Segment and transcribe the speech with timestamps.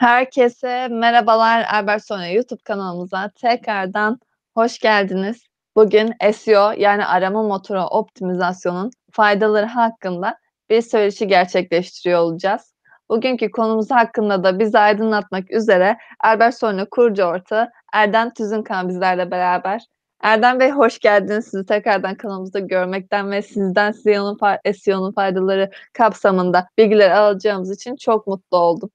[0.00, 4.20] Herkese merhabalar Albert Sonya YouTube kanalımıza tekrardan
[4.54, 5.42] hoş geldiniz.
[5.76, 10.38] Bugün SEO yani arama motoru optimizasyonun faydaları hakkında
[10.70, 12.74] bir söyleşi gerçekleştiriyor olacağız.
[13.10, 19.86] Bugünkü konumuz hakkında da bizi aydınlatmak üzere Albert Sonya kurucu ortağı Erdem Tüzünkan bizlerle beraber.
[20.22, 21.44] Erdem Bey hoş geldiniz.
[21.44, 24.38] Sizi tekrardan kanalımızda görmekten ve sizden SEO'nun,
[24.72, 28.90] SEO'nun faydaları kapsamında bilgiler alacağımız için çok mutlu oldum.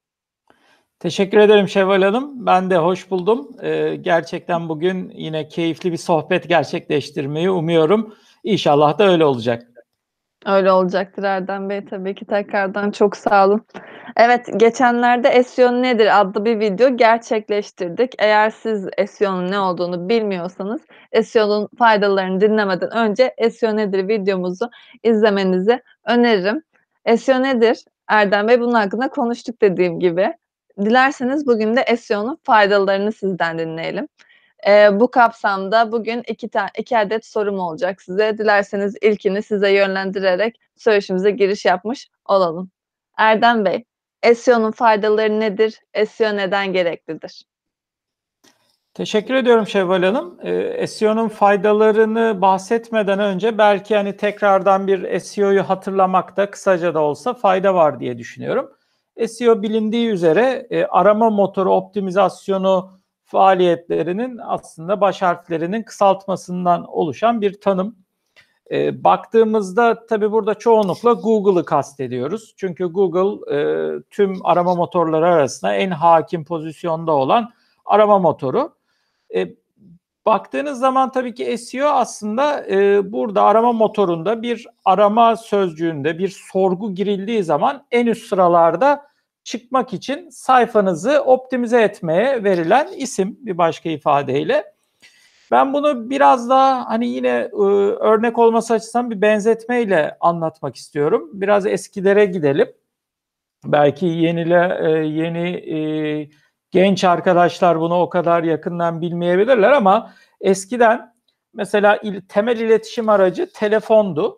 [1.06, 2.46] Teşekkür ederim Şevval Hanım.
[2.46, 3.48] Ben de hoş buldum.
[3.62, 8.16] Ee, gerçekten bugün yine keyifli bir sohbet gerçekleştirmeyi umuyorum.
[8.44, 9.64] İnşallah da öyle olacak.
[10.46, 13.66] Öyle olacaktır Erdem Bey tabii ki tekrardan çok sağ olun.
[14.18, 18.14] Evet geçenlerde SEO nedir adlı bir video gerçekleştirdik.
[18.20, 20.82] Eğer siz SEO'nun ne olduğunu bilmiyorsanız
[21.24, 24.70] SEO'nun faydalarını dinlemeden önce SEO nedir videomuzu
[25.04, 26.62] izlemenizi öneririm.
[27.18, 27.78] SEO nedir?
[28.08, 30.34] Erdem Bey bunun hakkında konuştuk dediğim gibi.
[30.80, 34.08] Dilerseniz bugün de SEO'nun faydalarını sizden dinleyelim.
[34.68, 38.38] Ee, bu kapsamda bugün iki, ta- iki adet sorum olacak size.
[38.38, 42.70] Dilerseniz ilkini size yönlendirerek söyleşimize giriş yapmış olalım.
[43.18, 43.84] Erdem Bey,
[44.36, 45.80] SEO'nun faydaları nedir?
[46.10, 47.44] SEO neden gereklidir?
[48.94, 50.40] Teşekkür ediyorum Şevval Hanım.
[50.44, 57.76] Ee, SEO'nun faydalarını bahsetmeden önce belki hani tekrardan bir SEO'yu hatırlamakta kısaca da olsa fayda
[57.76, 58.75] var diye düşünüyorum.
[59.28, 67.96] SEO bilindiği üzere e, arama motoru optimizasyonu faaliyetlerinin aslında baş harflerinin kısaltmasından oluşan bir tanım.
[68.72, 72.54] E, baktığımızda tabii burada çoğunlukla Google'ı kastediyoruz.
[72.58, 77.52] Çünkü Google e, tüm arama motorları arasında en hakim pozisyonda olan
[77.86, 78.76] arama motoru.
[79.36, 79.56] E,
[80.26, 86.96] baktığınız zaman tabii ki SEO aslında e, burada arama motorunda bir arama sözcüğünde bir sorgu
[86.96, 89.08] girildiği zaman en üst sıralarda
[89.44, 94.76] çıkmak için sayfanızı optimize etmeye verilen isim bir başka ifadeyle.
[95.52, 97.56] Ben bunu biraz daha hani yine e,
[98.00, 101.30] örnek olması açısından bir benzetmeyle anlatmak istiyorum.
[101.34, 102.68] Biraz eskilere gidelim.
[103.66, 106.30] Belki yenile e, yeni e,
[106.76, 111.14] genç arkadaşlar bunu o kadar yakından bilmeyebilirler ama eskiden
[111.54, 114.38] mesela il, temel iletişim aracı telefondu.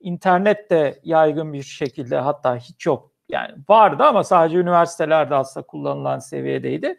[0.00, 6.18] İnternet de yaygın bir şekilde hatta hiç yok yani vardı ama sadece üniversitelerde aslında kullanılan
[6.18, 6.98] seviyedeydi.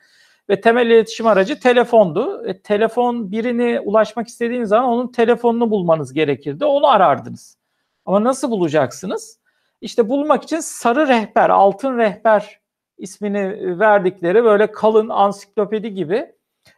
[0.49, 2.47] Ve temel iletişim aracı telefondu.
[2.47, 6.65] E, telefon birini ulaşmak istediğiniz zaman onun telefonunu bulmanız gerekirdi.
[6.65, 7.57] Onu arardınız.
[8.05, 9.39] Ama nasıl bulacaksınız?
[9.81, 12.64] İşte bulmak için sarı rehber, altın rehber
[12.97, 16.15] ismini verdikleri böyle kalın ansiklopedi gibi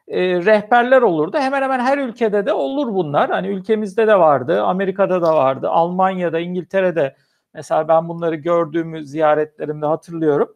[0.08, 1.38] e, rehberler olurdu.
[1.38, 3.30] Hemen hemen her ülkede de olur bunlar.
[3.30, 7.16] Hani ülkemizde de vardı, Amerika'da da vardı, Almanya'da, İngiltere'de
[7.58, 10.56] Mesela ben bunları gördüğümü ziyaretlerimde hatırlıyorum.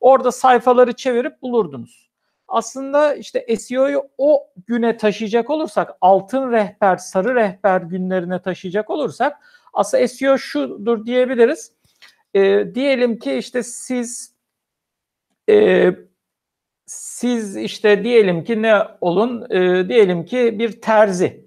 [0.00, 2.10] Orada sayfaları çevirip bulurdunuz.
[2.48, 9.38] Aslında işte SEO'yu o güne taşıyacak olursak, altın rehber, sarı rehber günlerine taşıyacak olursak
[9.72, 11.72] aslında SEO şudur diyebiliriz.
[12.34, 14.34] E, diyelim ki işte siz
[15.50, 15.90] e,
[16.86, 19.50] siz işte diyelim ki ne olun?
[19.50, 21.46] E, diyelim ki bir terzi.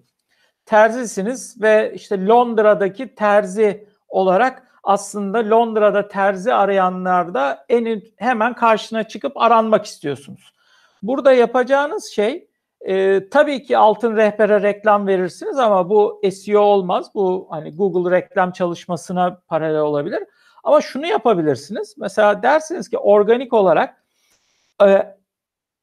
[0.66, 9.86] Terzisiniz ve işte Londra'daki terzi olarak aslında Londra'da terzi arayanlarda en hemen karşına çıkıp aranmak
[9.86, 10.54] istiyorsunuz.
[11.02, 12.50] Burada yapacağınız şey
[12.82, 17.12] e, tabii ki altın rehbere reklam verirsiniz ama bu SEO olmaz.
[17.16, 20.24] Bu hani Google reklam çalışmasına paralel olabilir.
[20.64, 21.96] Ama şunu yapabilirsiniz.
[21.98, 24.04] Mesela dersiniz ki organik olarak
[24.84, 25.16] e,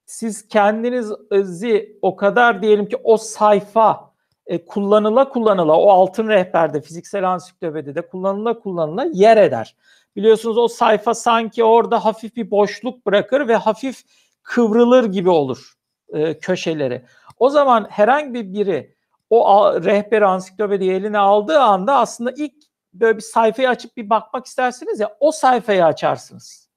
[0.06, 4.10] siz kendinizi o kadar diyelim ki o sayfa
[4.46, 9.76] e, kullanıla kullanıla o altın rehberde fiziksel ansiklopedide kullanıla kullanıla yer eder.
[10.16, 14.02] Biliyorsunuz o sayfa sanki orada hafif bir boşluk bırakır ve hafif
[14.42, 15.72] kıvrılır gibi olur
[16.08, 17.04] e, köşeleri.
[17.38, 18.96] O zaman herhangi biri
[19.30, 22.54] o rehber ansiklopediyi eline aldığı anda aslında ilk
[23.00, 26.70] böyle bir sayfayı açıp bir bakmak istersiniz ya o sayfayı açarsınız.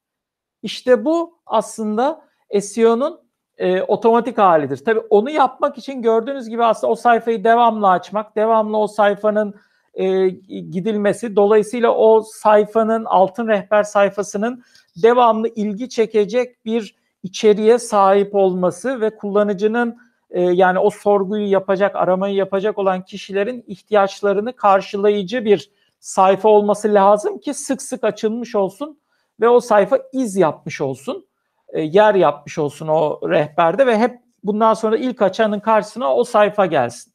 [0.62, 2.24] İşte bu aslında
[2.60, 3.20] SEO'nun
[3.58, 4.84] e, otomatik halidir.
[4.84, 9.54] Tabii onu yapmak için gördüğünüz gibi aslında o sayfayı devamlı açmak, devamlı o sayfanın
[9.94, 14.62] e, gidilmesi, dolayısıyla o sayfanın altın rehber sayfasının
[15.02, 19.98] devamlı ilgi çekecek bir içeriğe sahip olması ve kullanıcının
[20.30, 27.38] e, yani o sorguyu yapacak, aramayı yapacak olan kişilerin ihtiyaçlarını karşılayıcı bir sayfa olması lazım
[27.38, 29.00] ki sık sık açılmış olsun
[29.40, 31.26] ve o sayfa iz yapmış olsun
[31.68, 36.66] e, yer yapmış olsun o rehberde ve hep bundan sonra ilk açanın karşısına o sayfa
[36.66, 37.12] gelsin.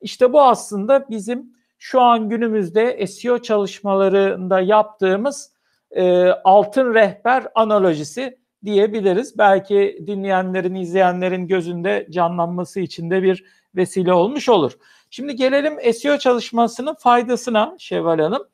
[0.00, 5.52] İşte bu aslında bizim şu an günümüzde SEO çalışmalarında yaptığımız
[5.90, 9.38] e, altın rehber analojisi diyebiliriz.
[9.38, 13.44] Belki dinleyenlerin, izleyenlerin gözünde canlanması için de bir
[13.74, 14.72] vesile olmuş olur.
[15.10, 18.48] Şimdi gelelim SEO çalışmasının faydasına Şevval Hanım.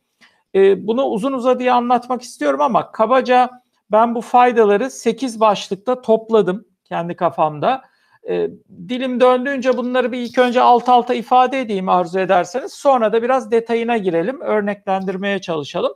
[0.54, 3.50] Ee, bunu uzun uzadıya anlatmak istiyorum ama kabaca
[3.92, 7.82] ben bu faydaları 8 başlıkta topladım kendi kafamda.
[8.28, 8.50] E,
[8.88, 12.72] dilim döndüğünce bunları bir ilk önce alt alta ifade edeyim arzu ederseniz.
[12.72, 15.92] Sonra da biraz detayına girelim, örneklendirmeye çalışalım.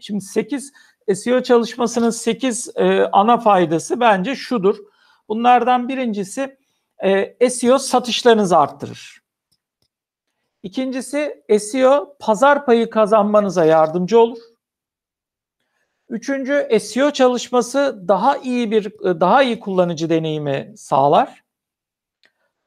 [0.00, 0.72] Şimdi 8
[1.14, 4.76] SEO çalışmasının 8 e, ana faydası bence şudur.
[5.28, 6.56] Bunlardan birincisi
[7.04, 9.21] e, SEO satışlarınızı arttırır.
[10.62, 14.38] İkincisi SEO pazar payı kazanmanıza yardımcı olur.
[16.08, 21.44] Üçüncü SEO çalışması daha iyi bir daha iyi kullanıcı deneyimi sağlar.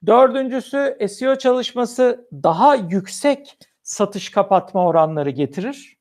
[0.06, 5.98] Dördüncüsü SEO çalışması daha yüksek satış kapatma oranları getirir.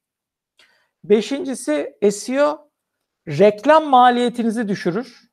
[1.05, 2.71] Beşincisi SEO
[3.29, 5.31] reklam maliyetinizi düşürür.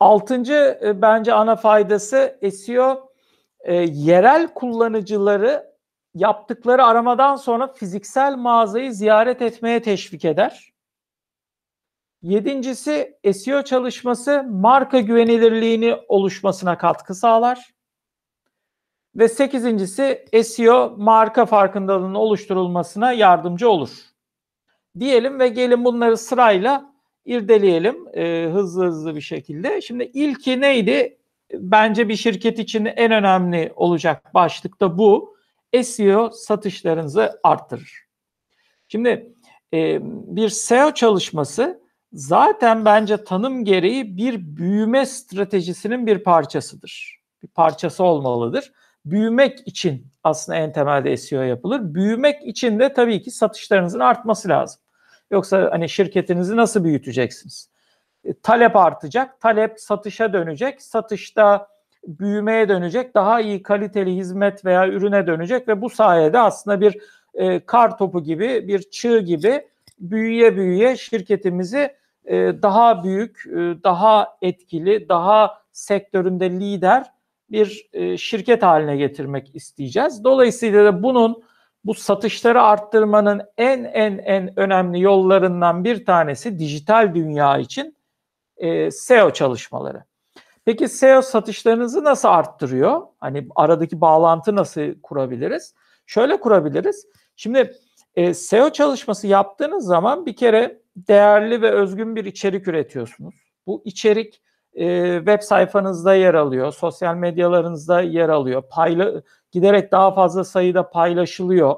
[0.00, 3.09] Altıncı e, bence ana faydası SEO
[3.64, 5.70] e, yerel kullanıcıları
[6.14, 10.72] yaptıkları aramadan sonra fiziksel mağazayı ziyaret etmeye teşvik eder.
[12.22, 17.70] Yedincisi SEO çalışması marka güvenilirliğini oluşmasına katkı sağlar.
[19.16, 23.90] Ve sekizincisi SEO marka farkındalığının oluşturulmasına yardımcı olur.
[24.98, 26.92] Diyelim ve gelin bunları sırayla
[27.24, 29.80] irdeleyelim e, hızlı hızlı bir şekilde.
[29.80, 31.19] Şimdi ilki neydi?
[31.54, 35.36] Bence bir şirket için en önemli olacak başlıkta bu.
[35.82, 38.06] SEO satışlarınızı arttırır.
[38.88, 39.34] Şimdi
[39.74, 39.98] e,
[40.36, 41.80] bir SEO çalışması
[42.12, 47.20] zaten bence tanım gereği bir büyüme stratejisinin bir parçasıdır.
[47.42, 48.72] Bir parçası olmalıdır.
[49.04, 51.94] Büyümek için aslında en temelde SEO yapılır.
[51.94, 54.80] Büyümek için de tabii ki satışlarınızın artması lazım.
[55.30, 57.70] Yoksa hani şirketinizi nasıl büyüteceksiniz?
[58.24, 61.68] E, talep artacak, talep satışa dönecek, satışta
[62.06, 66.98] büyümeye dönecek, daha iyi kaliteli hizmet veya ürüne dönecek ve bu sayede aslında bir
[67.34, 69.66] e, kar topu gibi, bir çığ gibi
[69.98, 71.94] büyüye büyüye şirketimizi
[72.24, 77.06] e, daha büyük, e, daha etkili, daha sektöründe lider
[77.50, 80.24] bir e, şirket haline getirmek isteyeceğiz.
[80.24, 81.42] Dolayısıyla da bunun
[81.84, 87.96] bu satışları arttırmanın en en en önemli yollarından bir tanesi dijital dünya için
[88.60, 90.04] e, SEO çalışmaları.
[90.64, 93.02] Peki SEO satışlarınızı nasıl arttırıyor?
[93.20, 95.74] Hani aradaki bağlantı nasıl kurabiliriz?
[96.06, 97.06] Şöyle kurabiliriz.
[97.36, 97.72] Şimdi
[98.14, 103.34] e, SEO çalışması yaptığınız zaman bir kere değerli ve özgün bir içerik üretiyorsunuz.
[103.66, 104.42] Bu içerik
[104.74, 108.62] e, web sayfanızda yer alıyor, sosyal medyalarınızda yer alıyor.
[108.70, 109.22] Payla,
[109.52, 111.76] giderek daha fazla sayıda paylaşılıyor.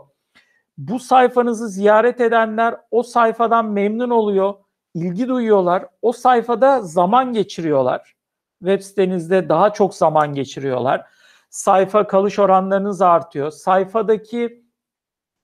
[0.78, 4.55] Bu sayfanızı ziyaret edenler o sayfadan memnun oluyor,
[4.94, 5.86] ilgi duyuyorlar.
[6.02, 8.14] O sayfada zaman geçiriyorlar
[8.62, 11.06] web sitenizde daha çok zaman geçiriyorlar.
[11.50, 13.50] Sayfa kalış oranlarınız artıyor.
[13.50, 14.64] Sayfadaki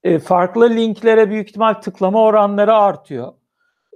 [0.03, 3.33] e, farklı linklere büyük ihtimal tıklama oranları artıyor.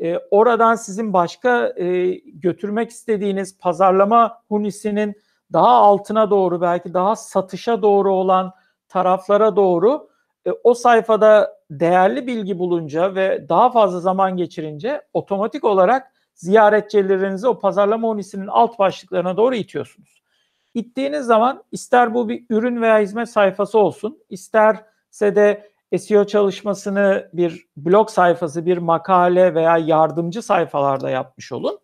[0.03, 5.15] E, oradan sizin başka e, götürmek istediğiniz pazarlama hunisinin
[5.53, 8.53] daha altına doğru belki daha satışa doğru olan
[8.89, 10.09] taraflara doğru
[10.47, 17.59] e, o sayfada değerli bilgi bulunca ve daha fazla zaman geçirince otomatik olarak ziyaretçilerinizi o
[17.59, 20.23] pazarlama unisinin alt başlıklarına doğru itiyorsunuz.
[20.73, 27.67] İttiğiniz zaman ister bu bir ürün veya hizmet sayfası olsun, isterse de SEO çalışmasını bir
[27.77, 31.79] blog sayfası, bir makale veya yardımcı sayfalarda yapmış olun.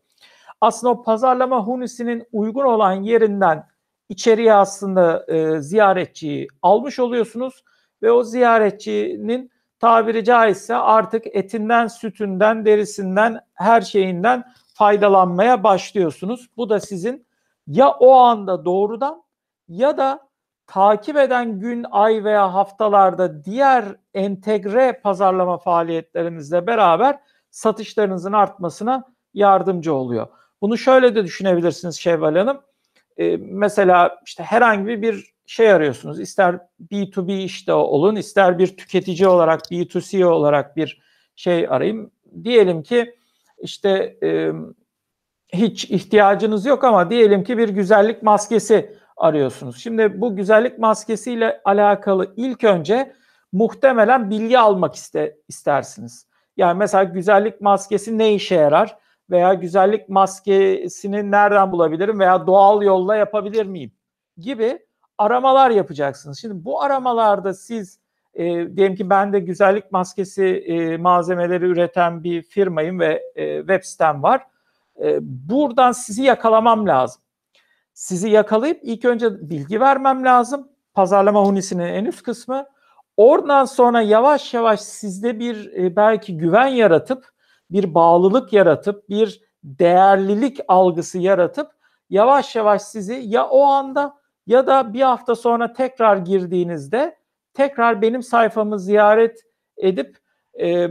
[0.62, 3.68] Aslında o pazarlama hunisinin uygun olan yerinden
[4.10, 7.64] içeriye aslında e, ziyaretçiyi almış oluyorsunuz
[8.02, 16.50] ve o ziyaretçinin tabiri caizse artık etinden, sütünden, derisinden, her şeyinden faydalanmaya başlıyorsunuz.
[16.58, 17.28] Bu da sizin
[17.68, 19.24] ya o anda doğrudan
[19.68, 20.30] ya da
[20.68, 27.20] takip eden gün, ay veya haftalarda diğer entegre pazarlama faaliyetlerinizle beraber
[27.52, 29.04] satışlarınızın artmasına
[29.34, 30.28] yardımcı oluyor.
[30.62, 32.62] Bunu şöyle de düşünebilirsiniz Şevval Hanım.
[33.20, 36.20] Ee, mesela işte herhangi bir şey arıyorsunuz.
[36.20, 36.60] İster
[36.92, 41.02] B2B işte olun, ister bir tüketici olarak, B2C olarak bir
[41.36, 42.12] şey arayayım.
[42.44, 43.16] Diyelim ki
[43.60, 44.52] işte e,
[45.54, 49.78] hiç ihtiyacınız yok ama diyelim ki bir güzellik maskesi arıyorsunuz.
[49.78, 53.14] Şimdi bu güzellik maskesiyle alakalı ilk önce
[53.52, 56.28] muhtemelen bilgi almak iste, istersiniz.
[56.58, 58.98] Yani mesela güzellik maskesi ne işe yarar
[59.30, 63.92] veya güzellik maskesini nereden bulabilirim veya doğal yolla yapabilir miyim
[64.38, 64.80] gibi
[65.18, 66.40] aramalar yapacaksınız.
[66.40, 68.00] Şimdi bu aramalarda siz
[68.34, 68.44] e,
[68.78, 74.24] diyelim ki ben de güzellik maskesi e, malzemeleri üreten bir firmayım ve e, web sitem
[74.24, 74.48] var.
[75.04, 77.22] E, buradan sizi yakalamam lazım.
[77.94, 80.68] Sizi yakalayıp ilk önce bilgi vermem lazım.
[80.94, 82.66] Pazarlama hunisinin en üst kısmı.
[83.18, 87.30] Oradan sonra yavaş yavaş sizde bir e, belki güven yaratıp,
[87.72, 91.72] bir bağlılık yaratıp, bir değerlilik algısı yaratıp
[92.10, 94.16] yavaş yavaş sizi ya o anda
[94.48, 97.18] ya da bir hafta sonra tekrar girdiğinizde
[97.54, 99.44] tekrar benim sayfamı ziyaret
[99.78, 100.18] edip
[100.60, 100.88] e,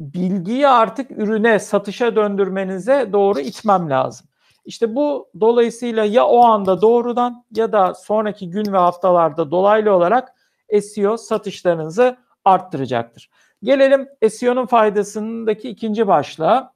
[0.00, 4.26] bilgiyi artık ürüne, satışa döndürmenize doğru itmem lazım.
[4.64, 10.34] İşte bu dolayısıyla ya o anda doğrudan ya da sonraki gün ve haftalarda dolaylı olarak
[10.82, 13.30] SEO satışlarınızı arttıracaktır.
[13.64, 16.74] Gelelim SEO'nun faydasındaki ikinci başlığa.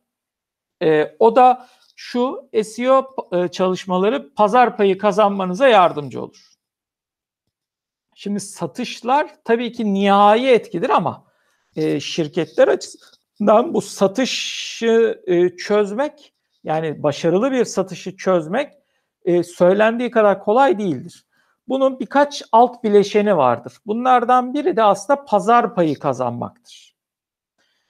[0.82, 6.54] E, o da şu SEO e, çalışmaları pazar payı kazanmanıza yardımcı olur.
[8.14, 11.24] Şimdi satışlar tabii ki nihai etkidir ama
[11.76, 18.72] e, şirketler açısından bu satışı e, çözmek yani başarılı bir satışı çözmek
[19.24, 21.27] e, söylendiği kadar kolay değildir.
[21.68, 23.72] Bunun birkaç alt bileşeni vardır.
[23.86, 26.94] Bunlardan biri de aslında pazar payı kazanmaktır.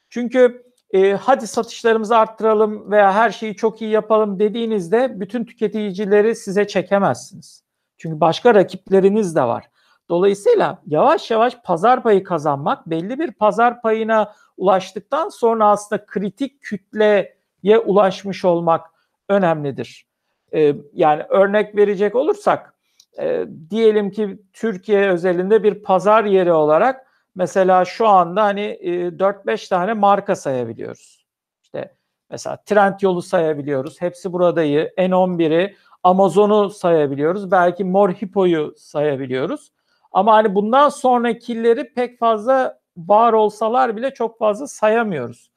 [0.09, 6.67] Çünkü e, hadi satışlarımızı arttıralım veya her şeyi çok iyi yapalım dediğinizde bütün tüketicileri size
[6.67, 7.65] çekemezsiniz.
[7.97, 9.71] Çünkü başka rakipleriniz de var.
[10.09, 17.79] Dolayısıyla yavaş yavaş pazar payı kazanmak belli bir pazar payına ulaştıktan sonra aslında kritik kütleye
[17.87, 18.87] ulaşmış olmak
[19.29, 20.07] önemlidir.
[20.55, 22.75] Ee, yani örnek verecek olursak
[23.19, 29.69] e, diyelim ki Türkiye özelinde bir pazar yeri olarak mesela şu anda hani e, 4-5
[29.69, 31.27] tane marka sayabiliyoruz.
[31.63, 31.95] İşte
[32.31, 34.01] mesela Trendyol'u sayabiliyoruz.
[34.01, 34.93] Hepsi buradayı.
[34.99, 37.51] N11'i, Amazon'u sayabiliyoruz.
[37.51, 39.73] Belki Mor Hippo'yu sayabiliyoruz.
[40.13, 45.51] Ama hani bundan sonrakileri pek fazla var olsalar bile çok fazla sayamıyoruz.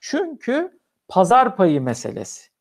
[0.00, 2.55] Çünkü pazar payı meselesi.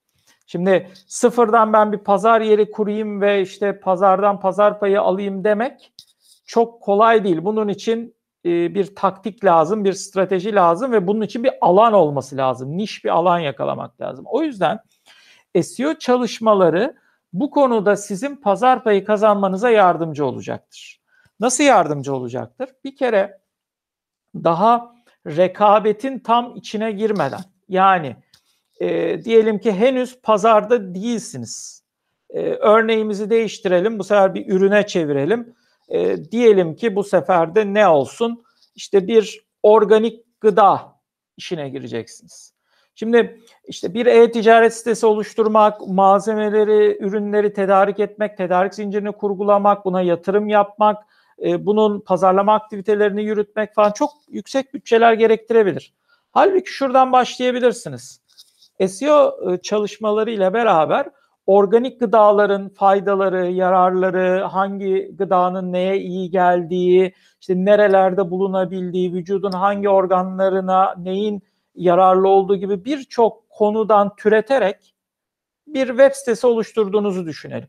[0.45, 5.93] Şimdi sıfırdan ben bir pazar yeri kurayım ve işte pazardan pazar payı alayım demek
[6.45, 7.45] çok kolay değil.
[7.45, 12.37] Bunun için e, bir taktik lazım, bir strateji lazım ve bunun için bir alan olması
[12.37, 12.77] lazım.
[12.77, 14.25] Niş bir alan yakalamak lazım.
[14.27, 14.79] O yüzden
[15.61, 16.95] SEO çalışmaları
[17.33, 21.01] bu konuda sizin pazar payı kazanmanıza yardımcı olacaktır.
[21.39, 22.69] Nasıl yardımcı olacaktır?
[22.83, 23.39] Bir kere
[24.35, 24.95] daha
[25.27, 28.15] rekabetin tam içine girmeden yani
[28.79, 31.83] e, diyelim ki henüz pazarda değilsiniz.
[32.29, 35.55] E, örneğimizi değiştirelim bu sefer bir ürüne çevirelim.
[35.89, 38.43] E, diyelim ki bu sefer de ne olsun?
[38.75, 40.95] İşte bir organik gıda
[41.37, 42.55] işine gireceksiniz.
[42.95, 50.49] Şimdi işte bir e-ticaret sitesi oluşturmak, malzemeleri, ürünleri tedarik etmek, tedarik zincirini kurgulamak, buna yatırım
[50.49, 51.03] yapmak,
[51.43, 55.93] e, bunun pazarlama aktivitelerini yürütmek falan çok yüksek bütçeler gerektirebilir.
[56.31, 58.21] Halbuki şuradan başlayabilirsiniz.
[58.87, 61.05] SEO e, çalışmaları ile beraber
[61.45, 70.95] organik gıdaların faydaları, yararları, hangi gıdanın neye iyi geldiği, işte nerelerde bulunabildiği, vücudun hangi organlarına
[70.97, 71.41] neyin
[71.75, 74.95] yararlı olduğu gibi birçok konudan türeterek
[75.67, 77.67] bir web sitesi oluşturduğunuzu düşünelim.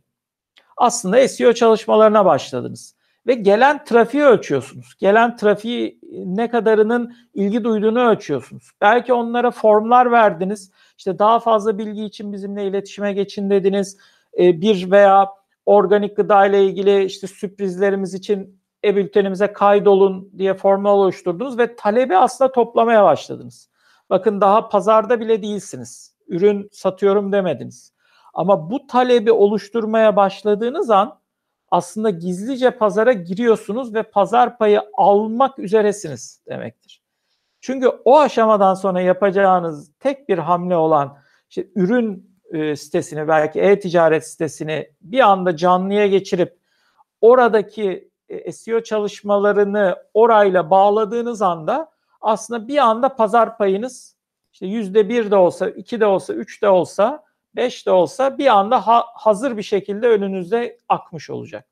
[0.76, 2.96] Aslında SEO çalışmalarına başladınız
[3.26, 4.94] ve gelen trafiği ölçüyorsunuz.
[4.98, 8.70] Gelen trafiği ne kadarının ilgi duyduğunu ölçüyorsunuz.
[8.80, 10.70] Belki onlara formlar verdiniz.
[10.98, 13.98] İşte daha fazla bilgi için bizimle iletişime geçin dediniz.
[14.38, 15.28] Ee, bir veya
[15.66, 22.52] organik gıda ile ilgili işte sürprizlerimiz için e-bültenimize kaydolun diye formlar oluşturdunuz ve talebi aslında
[22.52, 23.70] toplamaya başladınız.
[24.10, 26.16] Bakın daha pazarda bile değilsiniz.
[26.28, 27.92] Ürün satıyorum demediniz.
[28.34, 31.18] Ama bu talebi oluşturmaya başladığınız an
[31.70, 37.05] aslında gizlice pazara giriyorsunuz ve pazar payı almak üzeresiniz demektir.
[37.66, 41.18] Çünkü o aşamadan sonra yapacağınız tek bir hamle olan
[41.48, 46.58] işte ürün e, sitesini belki e-ticaret sitesini bir anda canlıya geçirip
[47.20, 54.16] oradaki e, SEO çalışmalarını orayla bağladığınız anda aslında bir anda pazar payınız
[54.52, 57.24] işte yüzde bir de olsa, iki de olsa, üç de olsa
[57.56, 61.68] 5 de olsa bir anda ha, hazır bir şekilde önünüzde akmış olacak.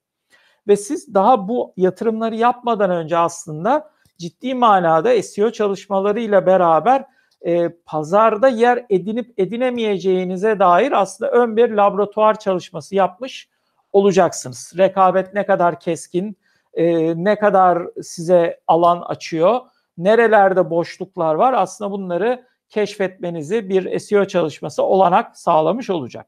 [0.68, 7.04] Ve siz daha bu yatırımları yapmadan önce aslında ciddi manada SEO çalışmalarıyla beraber
[7.46, 13.48] e, pazarda yer edinip edinemeyeceğinize dair aslında ön bir laboratuvar çalışması yapmış
[13.92, 14.72] olacaksınız.
[14.78, 16.36] Rekabet ne kadar keskin,
[16.74, 19.60] e, ne kadar size alan açıyor,
[19.98, 26.26] nerelerde boşluklar var aslında bunları keşfetmenizi bir SEO çalışması olanak sağlamış olacak.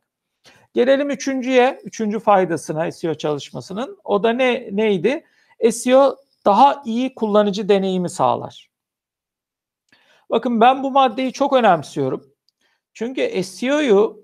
[0.74, 3.98] Gelelim üçüncüye, üçüncü faydasına SEO çalışmasının.
[4.04, 5.24] O da ne neydi?
[5.70, 6.16] SEO
[6.46, 8.70] daha iyi kullanıcı deneyimi sağlar.
[10.30, 12.24] Bakın ben bu maddeyi çok önemsiyorum.
[12.94, 14.22] Çünkü SEO'yu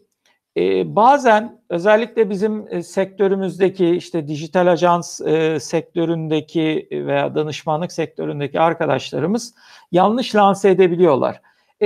[0.57, 9.55] e, bazen özellikle bizim e, sektörümüzdeki işte dijital ajans e, sektöründeki veya danışmanlık sektöründeki arkadaşlarımız
[9.93, 11.43] yanlış lanse edebiliyorlar.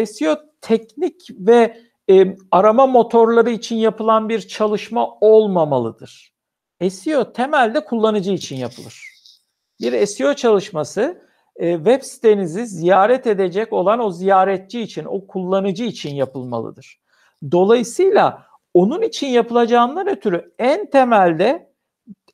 [0.06, 6.32] SEO teknik ve e, arama motorları için yapılan bir çalışma olmamalıdır.
[6.90, 9.15] SEO temelde kullanıcı için yapılır.
[9.80, 11.22] Bir SEO çalışması
[11.56, 17.00] e, web sitenizi ziyaret edecek olan o ziyaretçi için, o kullanıcı için yapılmalıdır.
[17.50, 21.72] Dolayısıyla onun için yapılacağından ötürü en temelde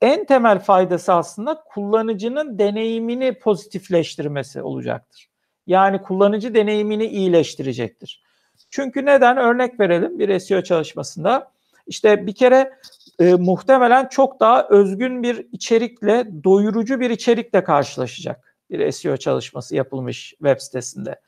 [0.01, 5.29] en temel faydası aslında kullanıcının deneyimini pozitifleştirmesi olacaktır.
[5.67, 8.23] Yani kullanıcı deneyimini iyileştirecektir.
[8.71, 9.37] Çünkü neden?
[9.37, 11.53] Örnek verelim bir SEO çalışmasında.
[11.87, 12.73] İşte bir kere
[13.19, 20.31] e, muhtemelen çok daha özgün bir içerikle, doyurucu bir içerikle karşılaşacak bir SEO çalışması yapılmış
[20.31, 21.21] web sitesinde.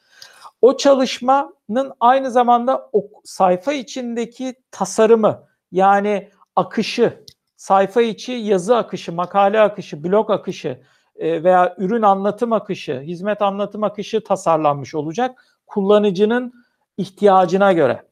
[0.63, 7.25] O çalışmanın aynı zamanda o sayfa içindeki tasarımı yani akışı,
[7.57, 10.81] sayfa içi yazı akışı, makale akışı, blog akışı
[11.17, 16.53] e, veya ürün anlatım akışı, hizmet anlatım akışı tasarlanmış olacak kullanıcının
[16.97, 18.03] ihtiyacına göre.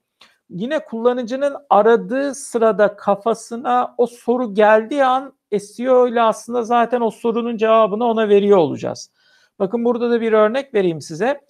[0.55, 7.57] Yine kullanıcının aradığı sırada kafasına o soru geldiği an SEO ile aslında zaten o sorunun
[7.57, 9.11] cevabını ona veriyor olacağız.
[9.59, 11.41] Bakın burada da bir örnek vereyim size.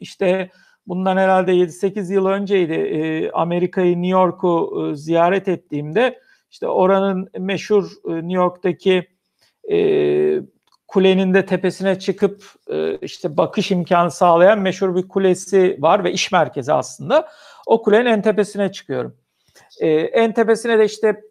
[0.00, 0.50] İşte
[0.86, 7.90] bundan herhalde 7-8 yıl önceydi e, Amerika'yı New York'u e, ziyaret ettiğimde işte oranın meşhur
[8.08, 9.08] e, New York'taki
[9.70, 9.78] e,
[10.88, 16.32] kulenin de tepesine çıkıp e, işte bakış imkanı sağlayan meşhur bir kulesi var ve iş
[16.32, 17.28] merkezi aslında.
[17.68, 19.16] O kulenin en tepesine çıkıyorum.
[19.80, 21.22] E, en tepesine de işte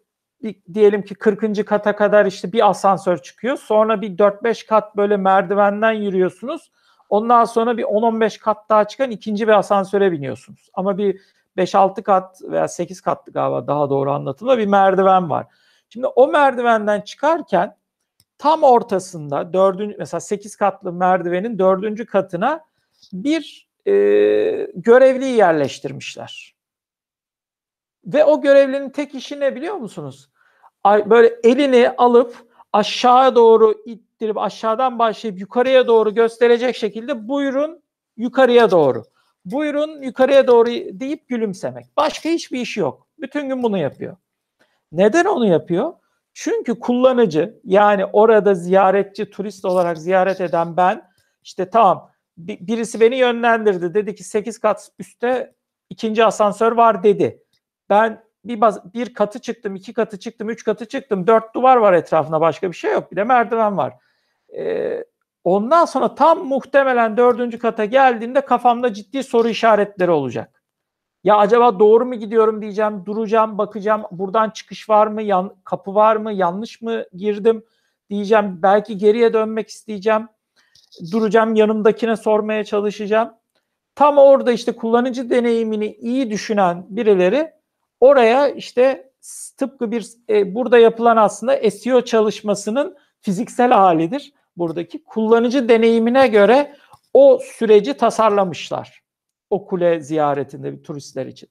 [0.42, 1.66] bir, diyelim ki 40.
[1.66, 3.56] kata kadar işte bir asansör çıkıyor.
[3.56, 6.72] Sonra bir 4-5 kat böyle merdivenden yürüyorsunuz.
[7.08, 10.70] Ondan sonra bir 10-15 kat daha çıkan ikinci bir asansöre biniyorsunuz.
[10.74, 11.20] Ama bir
[11.56, 15.46] 5-6 kat veya 8 katlı galiba daha doğru anlatımda bir merdiven var.
[15.88, 17.76] Şimdi o merdivenden çıkarken
[18.38, 22.64] tam ortasında dördüncü mesela 8 katlı merdivenin dördüncü katına
[23.12, 23.92] bir e,
[24.74, 26.54] görevliyi yerleştirmişler.
[28.04, 30.30] Ve o görevlinin tek işi ne biliyor musunuz?
[30.86, 32.36] Böyle elini alıp
[32.72, 37.82] aşağı doğru ittirip aşağıdan başlayıp yukarıya doğru gösterecek şekilde buyurun
[38.16, 39.02] yukarıya doğru.
[39.44, 40.68] Buyurun yukarıya doğru
[41.00, 41.86] deyip gülümsemek.
[41.96, 43.06] Başka hiçbir işi yok.
[43.18, 44.16] Bütün gün bunu yapıyor.
[44.92, 45.92] Neden onu yapıyor?
[46.32, 51.10] Çünkü kullanıcı yani orada ziyaretçi, turist olarak ziyaret eden ben
[51.42, 53.94] işte tamam birisi beni yönlendirdi.
[53.94, 55.54] Dedi ki 8 kat üstte
[55.90, 57.42] ikinci asansör var dedi.
[57.90, 61.26] Ben bir, baz, bir katı çıktım, iki katı çıktım, üç katı çıktım.
[61.26, 63.12] Dört duvar var etrafında başka bir şey yok.
[63.12, 63.94] Bir de merdiven var.
[64.56, 65.04] Ee,
[65.44, 70.62] ondan sonra tam muhtemelen dördüncü kata geldiğinde kafamda ciddi soru işaretleri olacak.
[71.24, 74.02] Ya acaba doğru mu gidiyorum diyeceğim, duracağım, bakacağım.
[74.10, 77.64] Buradan çıkış var mı, yan, kapı var mı, yanlış mı girdim
[78.10, 78.62] diyeceğim.
[78.62, 80.28] Belki geriye dönmek isteyeceğim.
[81.12, 83.34] Duracağım, yanımdakine sormaya çalışacağım.
[83.94, 87.52] Tam orada işte kullanıcı deneyimini iyi düşünen birileri
[88.00, 89.10] oraya işte
[89.56, 94.32] tıpkı bir e, burada yapılan aslında SEO çalışmasının fiziksel halidir.
[94.56, 96.74] Buradaki kullanıcı deneyimine göre
[97.14, 99.02] o süreci tasarlamışlar.
[99.50, 101.48] O kule ziyaretinde bir turistler için.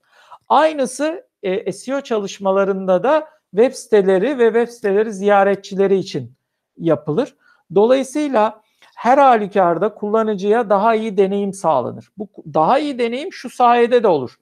[0.50, 6.34] Aynısı e, SEO çalışmalarında da web siteleri ve web siteleri ziyaretçileri için
[6.78, 7.36] yapılır.
[7.76, 8.62] Dolayısıyla
[8.98, 12.10] her halükarda kullanıcıya daha iyi deneyim sağlanır.
[12.18, 14.36] Bu daha iyi deneyim şu sayede de olur.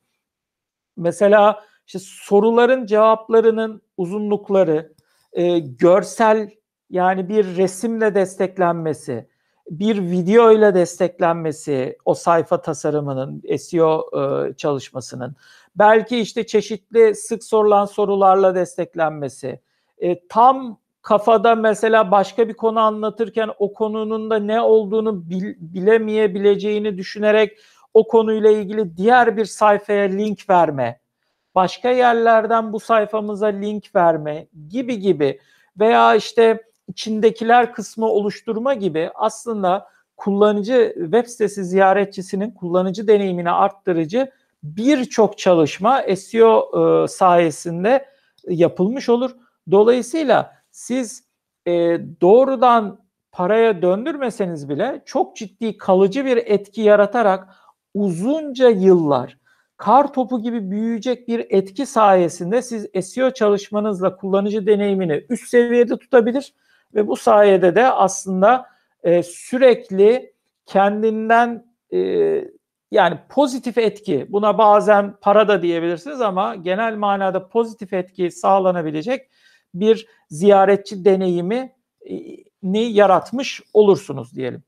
[0.98, 4.94] Mesela işte soruların cevaplarının uzunlukları,
[5.34, 6.50] e, görsel
[6.90, 9.28] yani bir resimle desteklenmesi,
[9.70, 15.36] bir video ile desteklenmesi o sayfa tasarımının, SEO e, çalışmasının,
[15.76, 19.60] belki işte çeşitli sık sorulan sorularla desteklenmesi,
[19.98, 26.98] e, tam kafada mesela başka bir konu anlatırken o konunun da ne olduğunu bil, bilemeyebileceğini
[26.98, 27.58] düşünerek
[27.94, 31.00] o konuyla ilgili diğer bir sayfaya link verme,
[31.56, 35.40] başka yerlerden bu sayfamıza link verme gibi gibi
[35.80, 39.88] veya işte içindekiler kısmı oluşturma gibi aslında
[40.18, 44.32] kullanıcı web sitesi ziyaretçisinin kullanıcı deneyimini arttırıcı
[44.64, 46.72] birçok çalışma SEO
[47.04, 48.06] e, sayesinde
[48.48, 49.32] yapılmış olur.
[49.72, 51.24] Dolayısıyla siz
[51.68, 51.72] e,
[52.22, 53.00] doğrudan
[53.32, 57.50] paraya döndürmeseniz bile çok ciddi kalıcı bir etki yaratarak
[57.94, 59.38] uzunca yıllar
[59.78, 66.54] kar topu gibi büyüyecek bir etki sayesinde siz SEO çalışmanızla kullanıcı deneyimini üst seviyede tutabilir
[66.96, 68.66] ve bu sayede de aslında
[69.04, 70.34] e, sürekli
[70.66, 72.00] kendinden e,
[72.92, 79.30] yani pozitif etki buna bazen para da diyebilirsiniz ama genel manada pozitif etki sağlanabilecek
[79.80, 81.74] bir ziyaretçi deneyimi
[82.10, 82.16] e,
[82.64, 84.64] ni yaratmış olursunuz diyelim.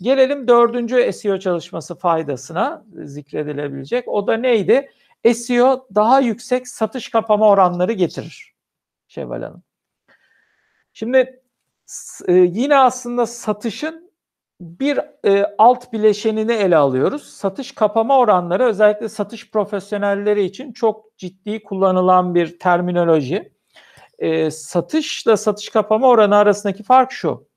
[0.00, 4.08] Gelelim dördüncü SEO çalışması faydasına zikredilebilecek.
[4.08, 4.90] O da neydi?
[5.34, 8.52] SEO daha yüksek satış kapama oranları getirir.
[9.08, 9.62] Şevval Hanım.
[10.92, 11.42] Şimdi
[12.28, 14.12] e, yine aslında satışın
[14.60, 17.22] bir e, alt bileşenini ele alıyoruz.
[17.22, 23.51] Satış kapama oranları özellikle satış profesyonelleri için çok ciddi kullanılan bir terminoloji.
[24.22, 27.48] E, satışla satış kapama oranı arasındaki fark şu.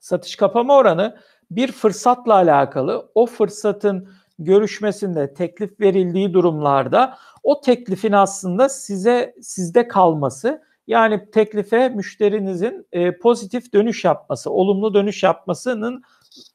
[0.00, 1.18] Satış kapama oranı
[1.50, 3.10] bir fırsatla alakalı.
[3.14, 12.86] O fırsatın görüşmesinde teklif verildiği durumlarda o teklifin aslında size sizde kalması yani teklife müşterinizin
[12.92, 16.02] e, pozitif dönüş yapması, olumlu dönüş yapmasının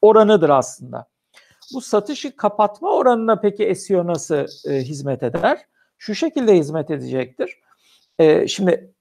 [0.02, 1.08] oranıdır aslında.
[1.74, 5.60] Bu satışı kapatma oranına peki SEO nasıl e, hizmet eder?
[5.98, 7.60] Şu şekilde hizmet edecektir.
[8.20, 8.94] E, şimdi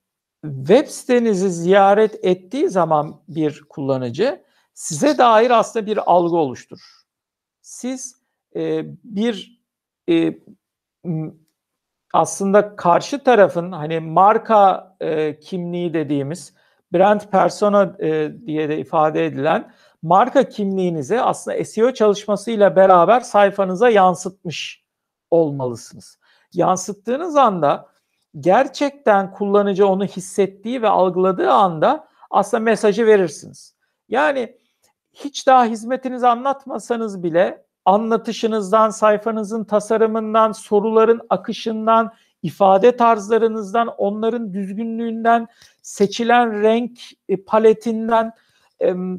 [0.43, 4.43] web sitenizi ziyaret ettiği zaman bir kullanıcı
[4.75, 7.03] size dair aslında bir algı oluşturur.
[7.61, 8.17] Siz
[8.57, 9.63] e, bir
[10.11, 10.39] e,
[12.13, 16.55] aslında karşı tarafın hani marka e, kimliği dediğimiz
[16.93, 24.85] brand persona e, diye de ifade edilen marka kimliğinizi aslında SEO çalışmasıyla beraber sayfanıza yansıtmış
[25.31, 26.19] olmalısınız.
[26.55, 27.92] Yansıttığınız anda
[28.40, 33.75] gerçekten kullanıcı onu hissettiği ve algıladığı anda aslında mesajı verirsiniz.
[34.09, 34.57] Yani
[35.12, 45.49] hiç daha hizmetinizi anlatmasanız bile anlatışınızdan, sayfanızın tasarımından, soruların akışından, ifade tarzlarınızdan, onların düzgünlüğünden,
[45.83, 48.33] seçilen renk e, paletinden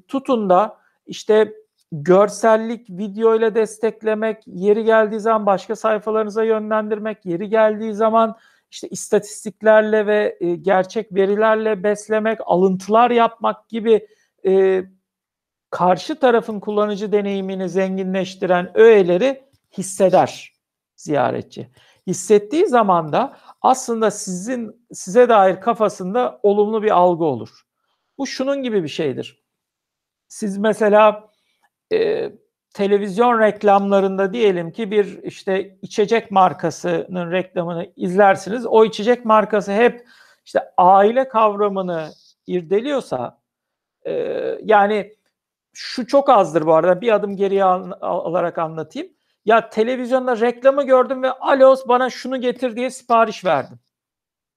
[0.08, 1.54] tutun da işte
[1.92, 8.36] görsellik video ile desteklemek, yeri geldiği zaman başka sayfalarınıza yönlendirmek, yeri geldiği zaman
[8.74, 14.08] işte istatistiklerle ve e, gerçek verilerle beslemek, alıntılar yapmak gibi
[14.46, 14.84] e,
[15.70, 19.44] karşı tarafın kullanıcı deneyimini zenginleştiren öğeleri
[19.78, 20.54] hisseder
[20.96, 21.70] ziyaretçi.
[22.08, 27.50] Hissettiği zaman da aslında sizin size dair kafasında olumlu bir algı olur.
[28.18, 29.44] Bu şunun gibi bir şeydir.
[30.28, 31.32] Siz mesela
[31.92, 32.32] e,
[32.74, 38.66] televizyon reklamlarında diyelim ki bir işte içecek markasının reklamını izlersiniz.
[38.66, 40.08] O içecek markası hep
[40.46, 42.10] işte aile kavramını
[42.48, 43.42] irdeliyorsa
[44.06, 44.14] e,
[44.64, 45.14] yani
[45.74, 49.10] şu çok azdır bu arada bir adım geriye al, alarak anlatayım.
[49.46, 53.80] Ya televizyonda reklamı gördüm ve alos bana şunu getir diye sipariş verdim.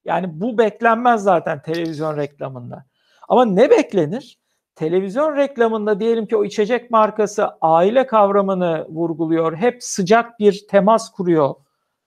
[0.05, 2.87] Yani bu beklenmez zaten televizyon reklamında.
[3.29, 4.39] Ama ne beklenir?
[4.77, 9.57] Televizyon reklamında diyelim ki o içecek markası aile kavramını vurguluyor.
[9.57, 11.55] Hep sıcak bir temas kuruyor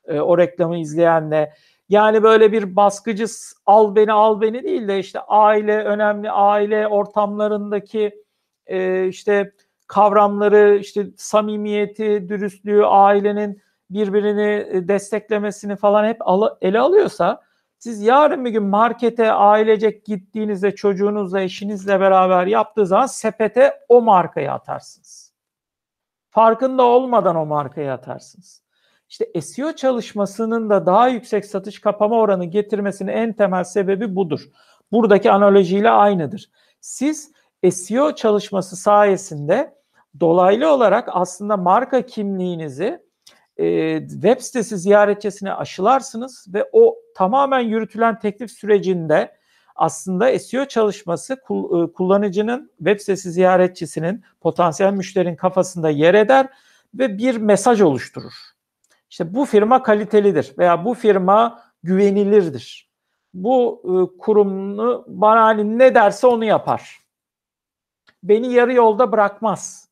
[0.08, 1.54] e, o reklamı izleyenle.
[1.90, 3.26] Yani böyle bir baskıcı
[3.66, 8.24] al beni al beni değil de işte aile önemli aile ortamlarındaki
[8.68, 9.52] e, işte
[9.88, 16.18] kavramları işte samimiyeti, dürüstlüğü, ailenin birbirini e, desteklemesini falan hep
[16.62, 17.42] ele alıyorsa
[17.80, 24.52] siz yarın bir gün markete ailecek gittiğinizde çocuğunuzla eşinizle beraber yaptığı zaman sepete o markayı
[24.52, 25.34] atarsınız.
[26.30, 28.64] Farkında olmadan o markayı atarsınız.
[29.10, 34.42] İşte SEO çalışmasının da daha yüksek satış kapama oranı getirmesinin en temel sebebi budur.
[34.92, 36.52] Buradaki analojiyle aynıdır.
[36.82, 37.32] Siz
[37.72, 39.76] SEO çalışması sayesinde
[40.20, 43.09] dolaylı olarak aslında marka kimliğinizi
[43.60, 49.40] e, web sitesi ziyaretçisine aşılarsınız ve o tamamen yürütülen teklif sürecinde
[49.76, 51.38] aslında SEO çalışması e,
[51.94, 56.48] kullanıcının web sitesi ziyaretçisinin potansiyel müşterinin kafasında yer eder
[56.94, 58.34] ve bir mesaj oluşturur.
[59.10, 62.90] İşte bu firma kalitelidir veya bu firma güvenilirdir.
[63.34, 64.28] Bu e,
[65.08, 67.00] bana hani ne derse onu yapar.
[68.24, 69.89] Beni yarı yolda bırakmaz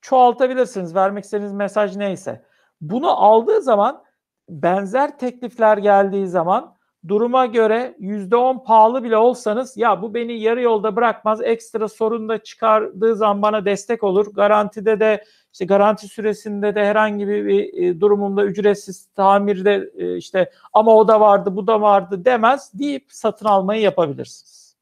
[0.00, 0.94] çoğaltabilirsiniz.
[0.94, 2.44] Vermek istediğiniz mesaj neyse.
[2.80, 4.02] Bunu aldığı zaman
[4.48, 6.76] benzer teklifler geldiği zaman
[7.08, 11.42] duruma göre %10 pahalı bile olsanız ya bu beni yarı yolda bırakmaz.
[11.42, 14.34] Ekstra sorun da çıkardığı zaman bana destek olur.
[14.34, 20.94] Garantide de işte garanti süresinde de herhangi bir e, durumumda ücretsiz tamirde e, işte ama
[20.94, 24.76] o da vardı bu da vardı demez deyip satın almayı yapabilirsiniz.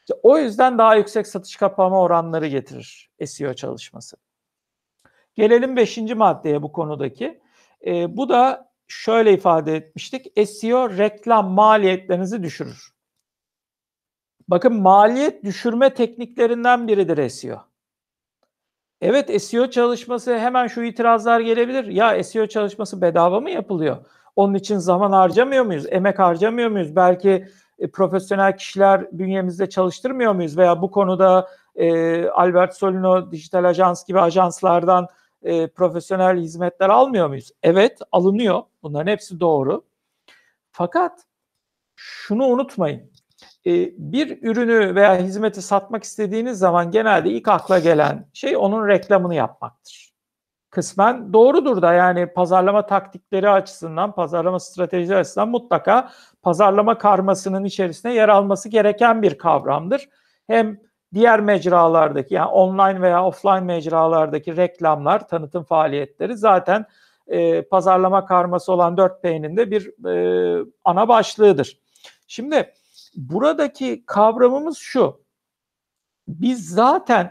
[0.00, 4.16] İşte o yüzden daha yüksek satış kapama oranları getirir SEO çalışması.
[5.34, 7.40] Gelelim beşinci maddeye bu konudaki.
[7.86, 10.48] E, bu da şöyle ifade etmiştik.
[10.48, 12.92] SEO reklam maliyetlerinizi düşürür.
[14.48, 17.58] Bakın maliyet düşürme tekniklerinden biridir SEO.
[19.00, 21.84] Evet SEO çalışması hemen şu itirazlar gelebilir.
[21.84, 23.96] Ya SEO çalışması bedava mı yapılıyor?
[24.36, 25.86] Onun için zaman harcamıyor muyuz?
[25.90, 26.96] Emek harcamıyor muyuz?
[26.96, 30.58] Belki e, profesyonel kişiler bünyemizde çalıştırmıyor muyuz?
[30.58, 35.08] Veya bu konuda e, Albert Solino Dijital Ajans gibi ajanslardan
[35.44, 37.50] e, profesyonel hizmetler almıyor muyuz?
[37.62, 38.62] Evet alınıyor.
[38.82, 39.84] Bunların hepsi doğru.
[40.72, 41.24] Fakat
[41.96, 43.12] şunu unutmayın.
[43.66, 49.34] E, bir ürünü veya hizmeti satmak istediğiniz zaman genelde ilk akla gelen şey onun reklamını
[49.34, 50.12] yapmaktır.
[50.70, 56.10] Kısmen doğrudur da yani pazarlama taktikleri açısından, pazarlama stratejileri açısından mutlaka
[56.42, 60.08] pazarlama karmasının içerisine yer alması gereken bir kavramdır.
[60.46, 60.80] Hem
[61.14, 66.86] diğer mecralardaki yani online veya offline mecralardaki reklamlar, tanıtım faaliyetleri zaten
[67.26, 71.78] e, pazarlama karması olan 4P'nin de bir e, ana başlığıdır.
[72.26, 72.72] Şimdi
[73.16, 75.22] buradaki kavramımız şu.
[76.28, 77.30] Biz zaten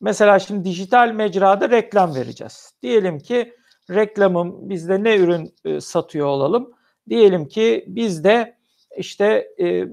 [0.00, 2.74] mesela şimdi dijital mecrada reklam vereceğiz.
[2.82, 3.54] Diyelim ki
[3.90, 6.72] reklamım bizde ne ürün e, satıyor olalım.
[7.08, 8.56] Diyelim ki bizde
[8.96, 9.84] işte e,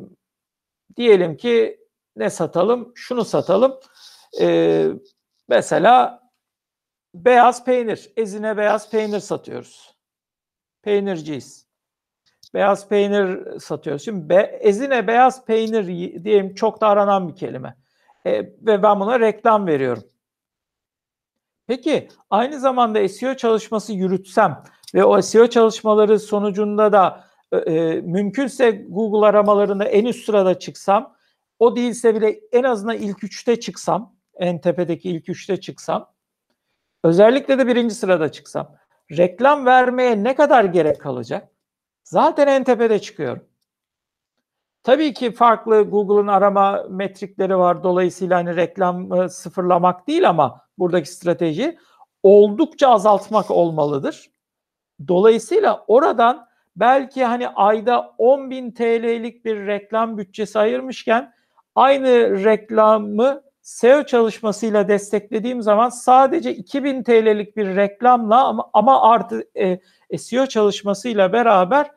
[0.98, 1.81] diyelim ki
[2.16, 2.92] ne satalım?
[2.96, 3.80] Şunu satalım.
[4.42, 4.88] E,
[5.48, 6.22] mesela
[7.16, 8.12] beyaz peynir.
[8.18, 9.96] Ezine beyaz peynir satıyoruz.
[10.82, 11.72] Peynirciyiz
[12.54, 14.06] beyaz peynir satıyoruz.
[14.06, 15.88] Şimdi be, ezine beyaz peynir
[16.24, 17.76] diyelim çok da aranan bir kelime.
[18.26, 20.04] E, ve ben buna reklam veriyorum.
[21.68, 24.64] Peki aynı zamanda SEO çalışması yürütsem
[24.96, 31.16] ve o SEO çalışmaları sonucunda da e, e, mümkünse Google aramalarında en üst sırada çıksam,
[31.62, 36.14] o değilse bile en azından ilk üçte çıksam, en tepedeki ilk üçte çıksam,
[37.04, 38.76] özellikle de birinci sırada çıksam,
[39.12, 41.50] reklam vermeye ne kadar gerek kalacak?
[42.04, 43.44] Zaten en tepede çıkıyorum.
[44.84, 47.84] Tabii ki farklı Google'ın arama metrikleri var.
[47.84, 51.78] Dolayısıyla hani reklam sıfırlamak değil ama buradaki strateji
[52.24, 54.32] oldukça azaltmak olmalıdır.
[55.08, 61.34] Dolayısıyla oradan belki hani ayda 10 bin TL'lik bir reklam bütçesi ayırmışken
[61.76, 69.44] aynı reklamı SEO çalışmasıyla desteklediğim zaman sadece 2000 TL'lik bir reklamla ama, ama artı
[70.12, 71.92] e, SEO çalışmasıyla beraber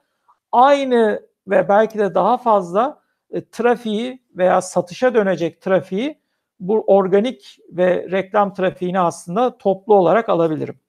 [0.52, 6.20] aynı ve belki de daha fazla e, trafiği veya satışa dönecek trafiği
[6.60, 10.80] bu organik ve reklam trafiğini aslında toplu olarak alabilirim.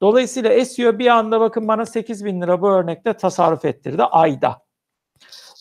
[0.00, 4.65] Dolayısıyla SEO bir anda bakın bana 8 bin lira bu örnekte tasarruf ettirdi ayda.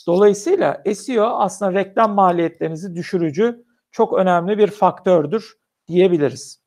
[0.08, 6.62] Dolayısıyla SEO aslında reklam maliyetlerinizi düşürücü çok önemli bir faktördür diyebiliriz.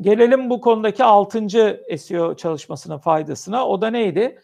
[0.00, 1.46] Gelelim bu konudaki 6.
[1.98, 3.68] SEO çalışmasının faydasına.
[3.68, 4.40] O da neydi?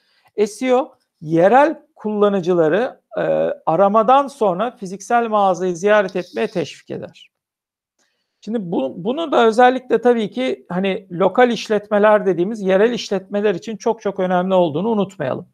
[0.46, 3.22] SEO yerel kullanıcıları e,
[3.66, 7.30] aramadan sonra fiziksel mağazayı ziyaret etmeye teşvik eder.
[8.40, 14.02] Şimdi bu, bunu da özellikle tabii ki hani lokal işletmeler dediğimiz yerel işletmeler için çok
[14.02, 15.48] çok önemli olduğunu unutmayalım.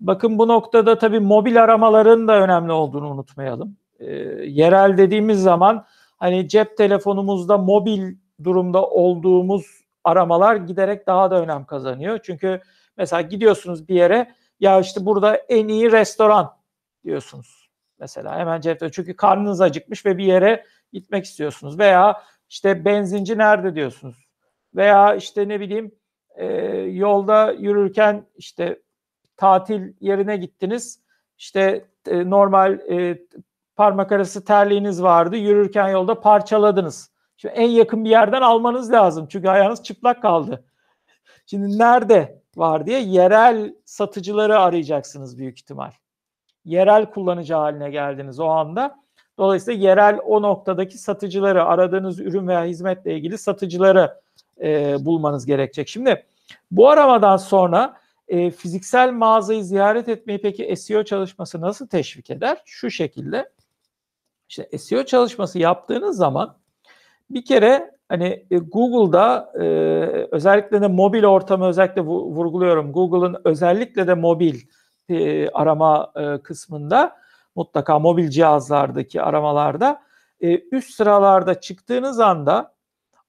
[0.00, 3.76] Bakın bu noktada tabii mobil aramaların da önemli olduğunu unutmayalım.
[3.98, 4.06] E,
[4.44, 5.84] yerel dediğimiz zaman
[6.16, 9.66] hani cep telefonumuzda mobil durumda olduğumuz
[10.04, 12.18] aramalar giderek daha da önem kazanıyor.
[12.22, 12.60] Çünkü
[12.96, 16.56] mesela gidiyorsunuz bir yere ya işte burada en iyi restoran
[17.04, 17.70] diyorsunuz.
[18.00, 23.74] Mesela hemen cepte çünkü karnınız acıkmış ve bir yere gitmek istiyorsunuz veya işte benzinci nerede
[23.74, 24.28] diyorsunuz
[24.74, 25.94] veya işte ne bileyim
[26.36, 28.82] e, yolda yürürken işte
[29.38, 31.00] tatil yerine gittiniz
[31.38, 33.18] işte e, normal e,
[33.76, 37.10] parmak arası terliğiniz vardı yürürken yolda parçaladınız.
[37.36, 40.64] Şimdi en yakın bir yerden almanız lazım çünkü ayağınız çıplak kaldı.
[41.46, 45.90] Şimdi nerede var diye yerel satıcıları arayacaksınız büyük ihtimal.
[46.64, 48.98] Yerel kullanıcı haline geldiniz o anda.
[49.38, 54.20] Dolayısıyla yerel o noktadaki satıcıları, aradığınız ürün veya hizmetle ilgili satıcıları
[54.60, 55.88] e, bulmanız gerekecek.
[55.88, 56.26] Şimdi
[56.70, 57.96] bu aramadan sonra
[58.28, 62.62] e, fiziksel mağazayı ziyaret etmeyi peki SEO çalışması nasıl teşvik eder?
[62.64, 63.50] Şu şekilde.
[64.48, 66.56] İşte SEO çalışması yaptığınız zaman
[67.30, 69.64] bir kere hani e, Google'da e,
[70.30, 72.92] özellikle de mobil ortamı özellikle vurguluyorum.
[72.92, 74.60] Google'ın özellikle de mobil
[75.08, 77.16] e, arama e, kısmında
[77.56, 80.02] mutlaka mobil cihazlardaki aramalarda
[80.40, 82.74] e, üst sıralarda çıktığınız anda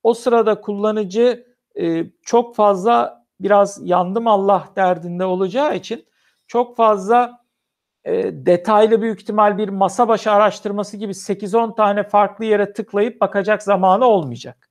[0.03, 1.47] o sırada kullanıcı
[1.79, 6.05] e, çok fazla biraz yandım Allah derdinde olacağı için
[6.47, 7.39] çok fazla
[8.05, 13.63] e, detaylı büyük ihtimal bir masa başı araştırması gibi 8-10 tane farklı yere tıklayıp bakacak
[13.63, 14.69] zamanı olmayacak.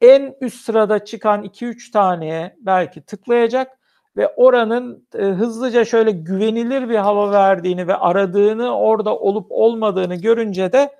[0.00, 3.78] En üst sırada çıkan 2-3 taneye belki tıklayacak
[4.16, 10.72] ve oranın e, hızlıca şöyle güvenilir bir hava verdiğini ve aradığını orada olup olmadığını görünce
[10.72, 10.96] de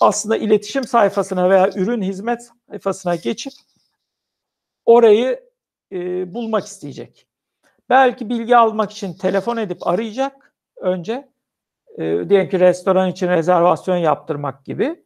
[0.00, 3.52] aslında iletişim sayfasına veya ürün hizmet sayfasına geçip
[4.84, 5.51] orayı
[5.92, 7.26] e, bulmak isteyecek.
[7.90, 11.28] Belki bilgi almak için telefon edip arayacak önce.
[11.98, 15.04] E, diyelim ki restoran için rezervasyon yaptırmak gibi.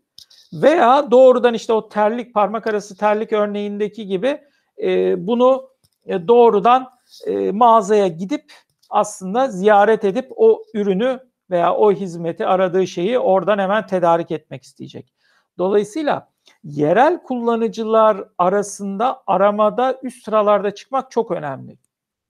[0.53, 4.40] Veya doğrudan işte o terlik parmak arası terlik örneğindeki gibi
[4.83, 5.70] e, bunu
[6.07, 6.90] e, doğrudan
[7.27, 8.53] e, mağazaya gidip
[8.90, 11.20] aslında ziyaret edip o ürünü
[11.51, 15.12] veya o hizmeti aradığı şeyi oradan hemen tedarik etmek isteyecek.
[15.59, 16.29] Dolayısıyla
[16.67, 21.79] yerel kullanıcılar arasında aramada üst sıralarda çıkmak çok önemli.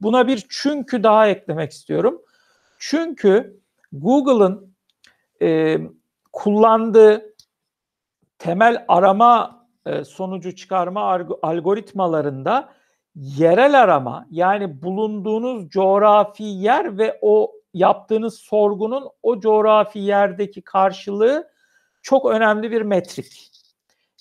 [0.00, 2.22] Buna bir çünkü daha eklemek istiyorum.
[2.78, 3.60] Çünkü
[3.92, 4.74] Google'ın
[5.42, 5.78] e,
[6.32, 7.34] kullandığı
[8.38, 12.72] temel arama e, sonucu çıkarma algoritmalarında
[13.14, 21.50] yerel arama yani bulunduğunuz coğrafi yer ve o yaptığınız sorgunun o coğrafi yerdeki karşılığı
[22.02, 23.55] çok önemli bir metrik.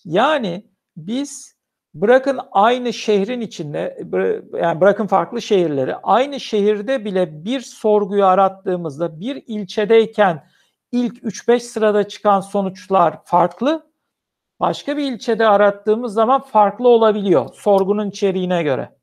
[0.05, 0.65] Yani
[0.97, 1.55] biz
[1.93, 3.97] bırakın aynı şehrin içinde
[4.53, 10.47] yani bırakın farklı şehirleri aynı şehirde bile bir sorguyu arattığımızda bir ilçedeyken
[10.91, 13.91] ilk 3-5 sırada çıkan sonuçlar farklı.
[14.59, 18.95] Başka bir ilçede arattığımız zaman farklı olabiliyor sorgunun içeriğine göre.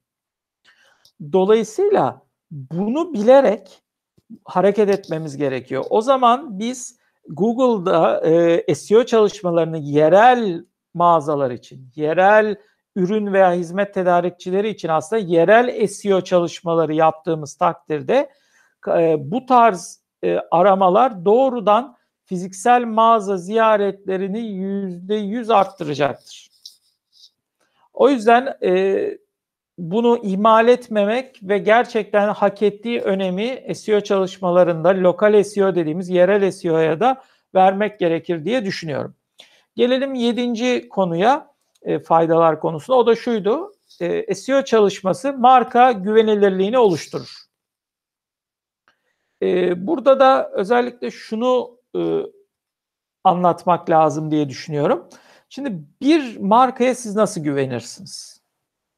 [1.32, 3.82] Dolayısıyla bunu bilerek
[4.44, 5.84] hareket etmemiz gerekiyor.
[5.90, 8.20] O zaman biz Google'da
[8.68, 12.57] e, SEO çalışmalarını yerel mağazalar için, yerel
[12.96, 18.31] ürün veya hizmet tedarikçileri için aslında yerel SEO çalışmaları yaptığımız takdirde
[18.88, 26.50] e, bu tarz e, aramalar doğrudan fiziksel mağaza ziyaretlerini yüzde yüz arttıracaktır.
[27.92, 29.02] O yüzden e,
[29.78, 37.00] bunu ihmal etmemek ve gerçekten hak ettiği önemi SEO çalışmalarında lokal SEO dediğimiz yerel SEO'ya
[37.00, 37.22] da
[37.55, 39.14] vermek gerekir diye düşünüyorum.
[39.76, 42.96] Gelelim yedinci konuya e, faydalar konusuna.
[42.96, 43.72] O da şuydu.
[44.00, 47.42] E, SEO çalışması marka güvenilirliğini oluşturur.
[49.42, 52.22] E, burada da özellikle şunu e,
[53.24, 55.08] anlatmak lazım diye düşünüyorum.
[55.48, 58.42] Şimdi bir markaya siz nasıl güvenirsiniz?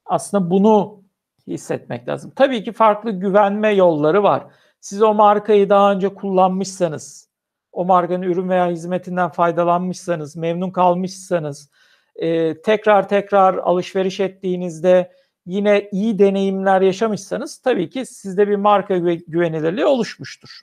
[0.06, 1.02] Aslında bunu
[1.46, 2.32] hissetmek lazım.
[2.36, 4.46] Tabii ki farklı güvenme yolları var.
[4.80, 7.30] Siz o markayı daha önce kullanmışsanız,
[7.74, 11.70] o markanın ürün veya hizmetinden faydalanmışsanız, memnun kalmışsanız,
[12.16, 15.12] e, tekrar tekrar alışveriş ettiğinizde
[15.46, 20.60] yine iyi deneyimler yaşamışsanız tabii ki sizde bir marka güvenilirliği oluşmuştur.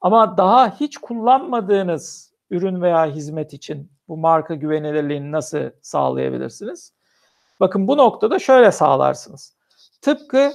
[0.00, 6.92] Ama daha hiç kullanmadığınız ürün veya hizmet için bu marka güvenilirliğini nasıl sağlayabilirsiniz?
[7.60, 9.56] Bakın bu noktada şöyle sağlarsınız.
[10.02, 10.52] Tıpkı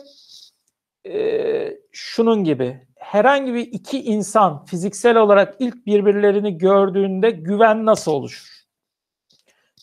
[1.07, 8.61] e, şunun gibi herhangi bir iki insan fiziksel olarak ilk birbirlerini gördüğünde güven nasıl oluşur?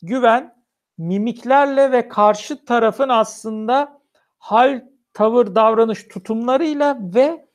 [0.02, 0.54] Güven
[0.98, 4.00] mimiklerle ve karşı tarafın aslında
[4.38, 7.48] hal, tavır, davranış tutumlarıyla ve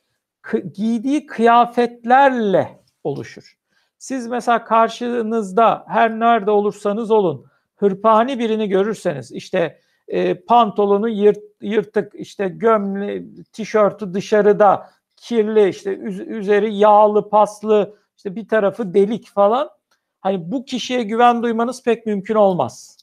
[0.73, 3.57] giydiği kıyafetlerle oluşur.
[3.97, 7.45] Siz mesela karşınızda her nerede olursanız olun
[7.75, 15.91] hırpani birini görürseniz işte e, pantolonu yırt, yırtık işte gömle tişörtü dışarıda kirli işte
[16.27, 19.69] üzeri yağlı paslı işte bir tarafı delik falan
[20.21, 22.97] hani bu kişiye güven duymanız pek mümkün olmaz.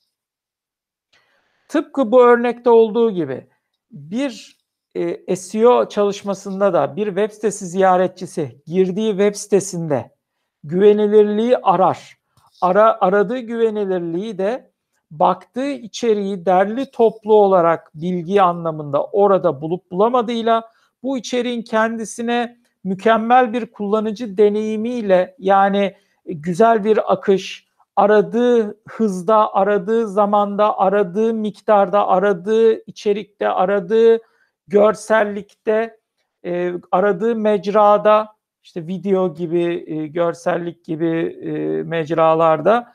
[1.69, 3.47] Tıpkı bu örnekte olduğu gibi
[3.91, 4.61] bir
[4.95, 10.11] e, SEO çalışmasında da bir web sitesi ziyaretçisi girdiği web sitesinde
[10.65, 12.17] güvenilirliği arar.
[12.61, 14.70] Ara, aradığı güvenilirliği de
[15.11, 20.71] baktığı içeriği derli toplu olarak bilgi anlamında orada bulup bulamadığıyla
[21.03, 25.95] bu içeriğin kendisine mükemmel bir kullanıcı deneyimiyle yani
[26.27, 34.19] güzel bir akış, aradığı hızda, aradığı zamanda, aradığı miktarda, aradığı içerikte, aradığı
[34.69, 35.97] görsellikte,
[36.45, 38.29] e, aradığı mecrada,
[38.63, 42.93] işte video gibi, e, görsellik gibi e, mecralarda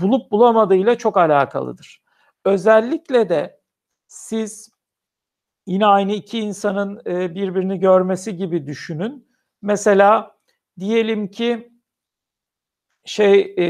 [0.00, 2.02] bulup bulamadığıyla çok alakalıdır.
[2.44, 3.60] Özellikle de
[4.06, 4.70] siz
[5.66, 9.28] yine aynı iki insanın e, birbirini görmesi gibi düşünün.
[9.62, 10.36] Mesela
[10.78, 11.72] diyelim ki
[13.04, 13.66] şey e,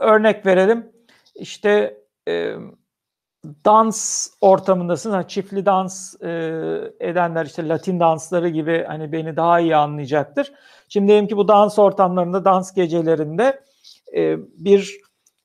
[0.00, 0.92] örnek verelim
[1.34, 1.98] işte
[2.28, 2.54] e,
[3.64, 5.28] dans ortamındasınız.
[5.28, 6.28] çiftli dans e,
[7.00, 10.52] edenler işte Latin dansları gibi hani beni daha iyi anlayacaktır.
[10.88, 13.60] Şimdi diyelim ki bu dans ortamlarında, dans gecelerinde
[14.16, 15.00] e, bir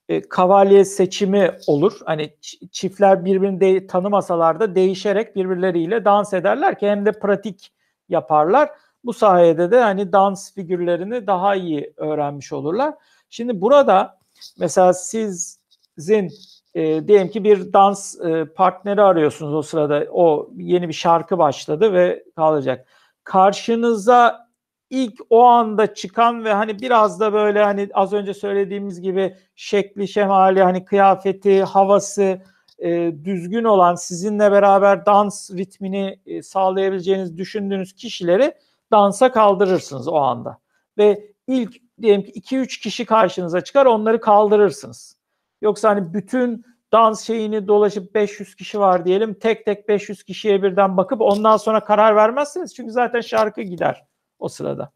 [0.09, 1.99] e, kavalye seçimi olur.
[2.05, 2.36] Hani
[2.72, 7.72] çiftler birbirini de, tanımasalar da değişerek birbirleriyle dans ederler ki hem de pratik
[8.09, 8.70] yaparlar.
[9.03, 12.93] Bu sayede de hani dans figürlerini daha iyi öğrenmiş olurlar.
[13.30, 14.17] Şimdi burada
[14.59, 16.32] mesela sizin
[16.74, 21.93] e, diyelim ki bir dans e, partneri arıyorsunuz o sırada o yeni bir şarkı başladı
[21.93, 22.88] ve kalacak.
[23.24, 24.49] Karşınıza
[24.90, 30.08] ilk o anda çıkan ve hani biraz da böyle hani az önce söylediğimiz gibi şekli,
[30.08, 32.42] şemali, hani kıyafeti, havası
[32.80, 38.54] e, düzgün olan sizinle beraber dans ritmini e, sağlayabileceğiniz düşündüğünüz kişileri
[38.92, 40.58] dansa kaldırırsınız o anda.
[40.98, 45.18] Ve ilk diyelim ki 2-3 kişi karşınıza çıkar onları kaldırırsınız.
[45.62, 50.98] Yoksa hani bütün dans şeyini dolaşıp 500 kişi var diyelim tek tek 500 kişiye birden
[50.98, 52.76] bakıp ondan sonra karar vermezsiniz.
[52.76, 54.09] Çünkü zaten şarkı gider
[54.40, 54.92] o sırada.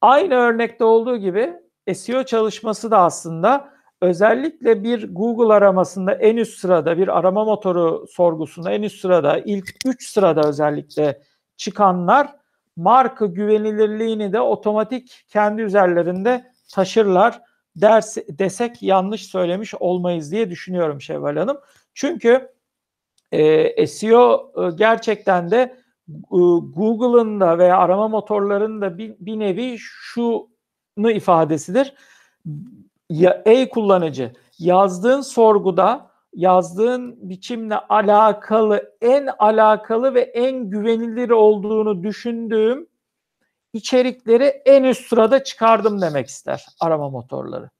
[0.00, 1.52] Aynı örnekte olduğu gibi
[1.94, 8.72] SEO çalışması da aslında özellikle bir Google aramasında en üst sırada bir arama motoru sorgusunda
[8.72, 11.22] en üst sırada ilk 3 sırada özellikle
[11.56, 12.36] çıkanlar
[12.76, 17.42] marka güvenilirliğini de otomatik kendi üzerlerinde taşırlar
[17.76, 21.58] ders, desek yanlış söylemiş olmayız diye düşünüyorum Şevval Hanım.
[21.94, 22.48] Çünkü
[23.32, 25.76] e, SEO e, gerçekten de
[26.08, 31.94] Google'ın da veya arama motorlarının da bir, bir nevi şunu ifadesidir.
[33.10, 42.86] Ya, ey kullanıcı yazdığın sorguda yazdığın biçimle alakalı en alakalı ve en güvenilir olduğunu düşündüğüm
[43.72, 47.70] içerikleri en üst sırada çıkardım demek ister arama motorları.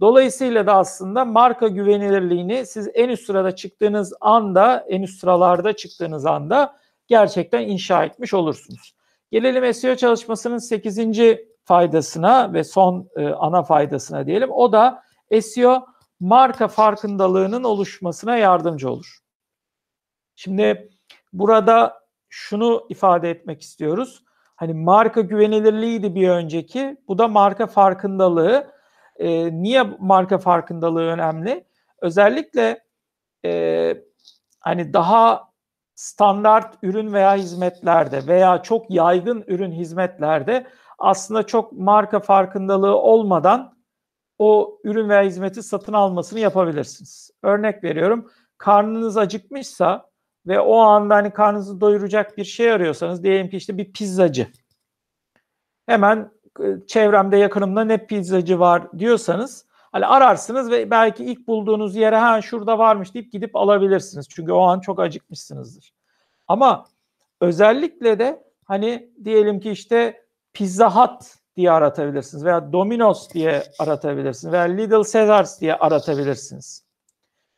[0.00, 6.26] Dolayısıyla da aslında marka güvenilirliğini siz en üst sırada çıktığınız anda, en üst sıralarda çıktığınız
[6.26, 6.81] anda
[7.12, 8.94] gerçekten inşa etmiş olursunuz.
[9.30, 10.98] Gelelim SEO çalışmasının 8.
[11.64, 14.50] faydasına ve son e, ana faydasına diyelim.
[14.50, 15.02] O da
[15.40, 15.86] SEO
[16.20, 19.18] marka farkındalığının oluşmasına yardımcı olur.
[20.36, 20.90] Şimdi
[21.32, 24.24] burada şunu ifade etmek istiyoruz.
[24.56, 26.96] Hani marka güvenilirliğiydi bir önceki.
[27.08, 28.72] Bu da marka farkındalığı.
[29.16, 31.64] E, niye marka farkındalığı önemli?
[32.00, 32.84] Özellikle
[33.44, 34.02] e,
[34.60, 35.51] hani daha
[35.94, 40.66] standart ürün veya hizmetlerde veya çok yaygın ürün hizmetlerde
[40.98, 43.74] aslında çok marka farkındalığı olmadan
[44.38, 47.30] o ürün veya hizmeti satın almasını yapabilirsiniz.
[47.42, 48.30] Örnek veriyorum.
[48.58, 50.10] Karnınız acıkmışsa
[50.46, 54.48] ve o anda hani karnınızı doyuracak bir şey arıyorsanız diyelim ki işte bir pizzacı.
[55.86, 56.30] Hemen
[56.60, 62.42] e, çevremde yakınımda ne pizzacı var diyorsanız hani ararsınız ve belki ilk bulduğunuz yere ha
[62.42, 64.28] şurada varmış deyip gidip alabilirsiniz.
[64.28, 65.94] Çünkü o an çok acıkmışsınızdır.
[66.48, 66.84] Ama
[67.40, 71.22] özellikle de hani diyelim ki işte Pizza Hut
[71.56, 76.84] diye aratabilirsiniz veya Domino's diye aratabilirsiniz veya Little Caesars diye aratabilirsiniz.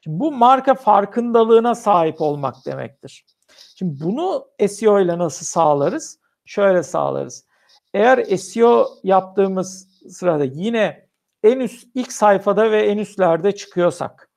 [0.01, 3.25] Şimdi bu marka farkındalığına sahip olmak demektir.
[3.77, 6.19] Şimdi bunu SEO ile nasıl sağlarız?
[6.45, 7.47] Şöyle sağlarız.
[7.95, 11.04] Eğer SEO yaptığımız sırada yine
[11.45, 14.31] en üst ilk sayfada ve en üstlerde çıkıyorsak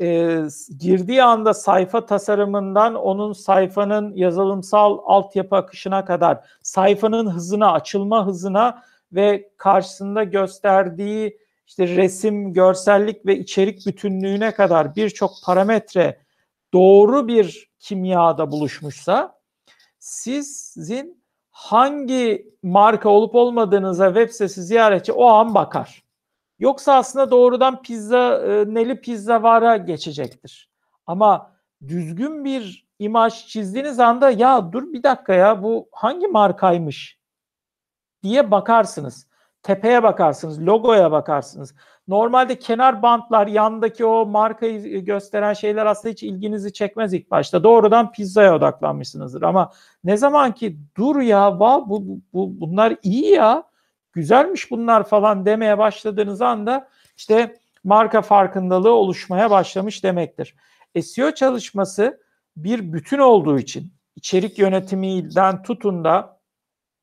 [0.00, 0.38] e,
[0.78, 8.82] girdiği anda sayfa tasarımından onun sayfanın yazılımsal altyapı akışına kadar sayfanın hızına, açılma hızına
[9.12, 16.20] ve karşısında gösterdiği işte resim, görsellik ve içerik bütünlüğüne kadar birçok parametre
[16.72, 19.38] doğru bir kimyada buluşmuşsa
[19.98, 26.01] sizin hangi marka olup olmadığınıza web sitesi ziyaretçi o an bakar.
[26.62, 30.70] Yoksa aslında doğrudan pizza e, neli pizza vara geçecektir.
[31.06, 31.52] Ama
[31.88, 37.18] düzgün bir imaj çizdiğiniz anda ya dur bir dakika ya bu hangi markaymış
[38.22, 39.26] diye bakarsınız.
[39.62, 41.74] Tepeye bakarsınız, logoya bakarsınız.
[42.08, 47.64] Normalde kenar bantlar, yandaki o markayı gösteren şeyler aslında hiç ilginizi çekmez ilk başta.
[47.64, 49.42] Doğrudan pizzaya odaklanmışsınızdır.
[49.42, 49.72] Ama
[50.04, 53.71] ne zaman ki dur ya bu, bu, bu bunlar iyi ya
[54.12, 60.56] güzelmiş bunlar falan demeye başladığınız anda işte marka farkındalığı oluşmaya başlamış demektir.
[61.02, 62.20] SEO çalışması
[62.56, 66.40] bir bütün olduğu için içerik yönetiminden tutun da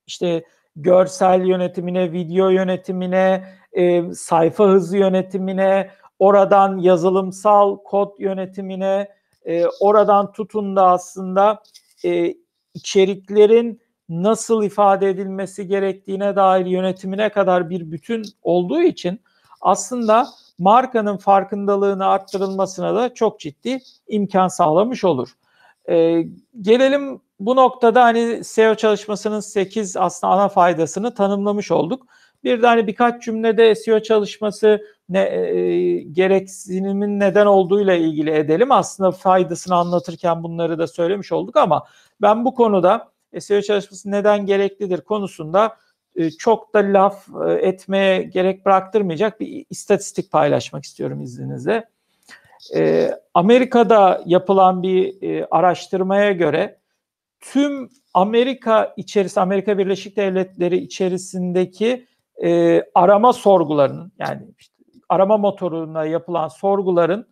[0.07, 0.43] işte
[0.75, 9.09] görsel yönetimine, video yönetimine, e, sayfa hızı yönetimine, oradan yazılımsal kod yönetimine,
[9.45, 11.63] e, oradan tutun da aslında
[12.05, 12.35] e,
[12.73, 19.21] içeriklerin nasıl ifade edilmesi gerektiğine dair yönetimine kadar bir bütün olduğu için
[19.61, 20.27] aslında
[20.59, 25.29] markanın farkındalığını arttırılmasına da çok ciddi imkan sağlamış olur.
[25.89, 26.23] Ee,
[26.61, 32.07] gelelim bu noktada hani SEO çalışmasının 8 aslında ana faydasını tanımlamış olduk.
[32.43, 38.71] Bir de hani birkaç cümlede SEO çalışması ne e, gereksinimin neden olduğuyla ilgili edelim.
[38.71, 41.85] Aslında faydasını anlatırken bunları da söylemiş olduk ama
[42.21, 45.77] ben bu konuda SEO çalışması neden gereklidir konusunda
[46.15, 51.89] e, çok da laf e, etmeye gerek bıraktırmayacak bir istatistik paylaşmak istiyorum izninizle.
[52.75, 55.15] E, Amerika'da yapılan bir
[55.51, 56.79] araştırmaya göre
[57.39, 62.07] tüm Amerika içerisi Amerika Birleşik Devletleri içerisindeki
[62.95, 64.75] arama sorgularının yani işte
[65.09, 67.27] arama motoruna yapılan sorguların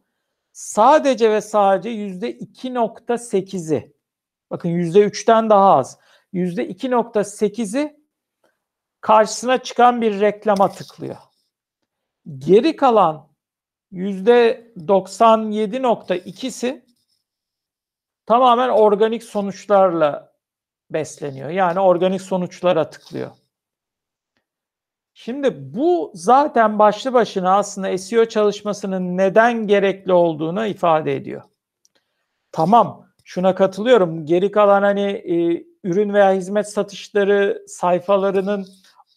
[0.52, 3.97] sadece ve sadece yüzde 2.8'i
[4.52, 6.00] bakın yüzde 3'ten daha az
[6.34, 7.98] yüzde 2.8'i
[9.02, 11.18] karşısına çıkan bir reklama tıklıyor.
[12.38, 13.28] Geri kalan
[13.92, 16.86] yüzde 97.2'si
[18.26, 20.34] tamamen organik sonuçlarla
[20.90, 21.50] besleniyor.
[21.50, 23.32] Yani organik sonuçlara tıklıyor.
[25.14, 31.44] Şimdi bu zaten başlı başına aslında SEO çalışmasının neden gerekli olduğunu ifade ediyor.
[32.52, 34.26] Tamam, şuna katılıyorum.
[34.26, 38.68] Geri kalan hani e, ürün veya hizmet satışları sayfalarının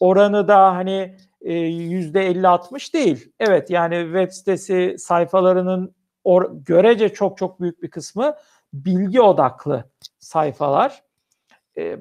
[0.01, 3.33] oranı da hani e, yüzde 50-60 değil.
[3.41, 5.95] Evet yani web sitesi sayfalarının
[6.25, 8.35] or, görece çok çok büyük bir kısmı
[8.73, 9.85] bilgi odaklı
[10.19, 11.03] sayfalar
[11.79, 11.97] e,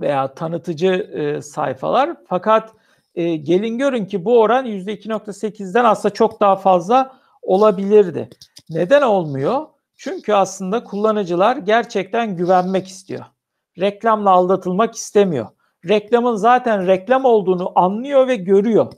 [0.00, 2.16] veya tanıtıcı e, sayfalar.
[2.28, 2.72] Fakat
[3.14, 8.28] e, gelin görün ki bu oran %2.8'den aslında çok daha fazla olabilirdi.
[8.70, 9.66] Neden olmuyor?
[10.02, 13.24] Çünkü aslında kullanıcılar gerçekten güvenmek istiyor.
[13.78, 15.48] Reklamla aldatılmak istemiyor.
[15.88, 18.92] Reklamın zaten reklam olduğunu anlıyor ve görüyor.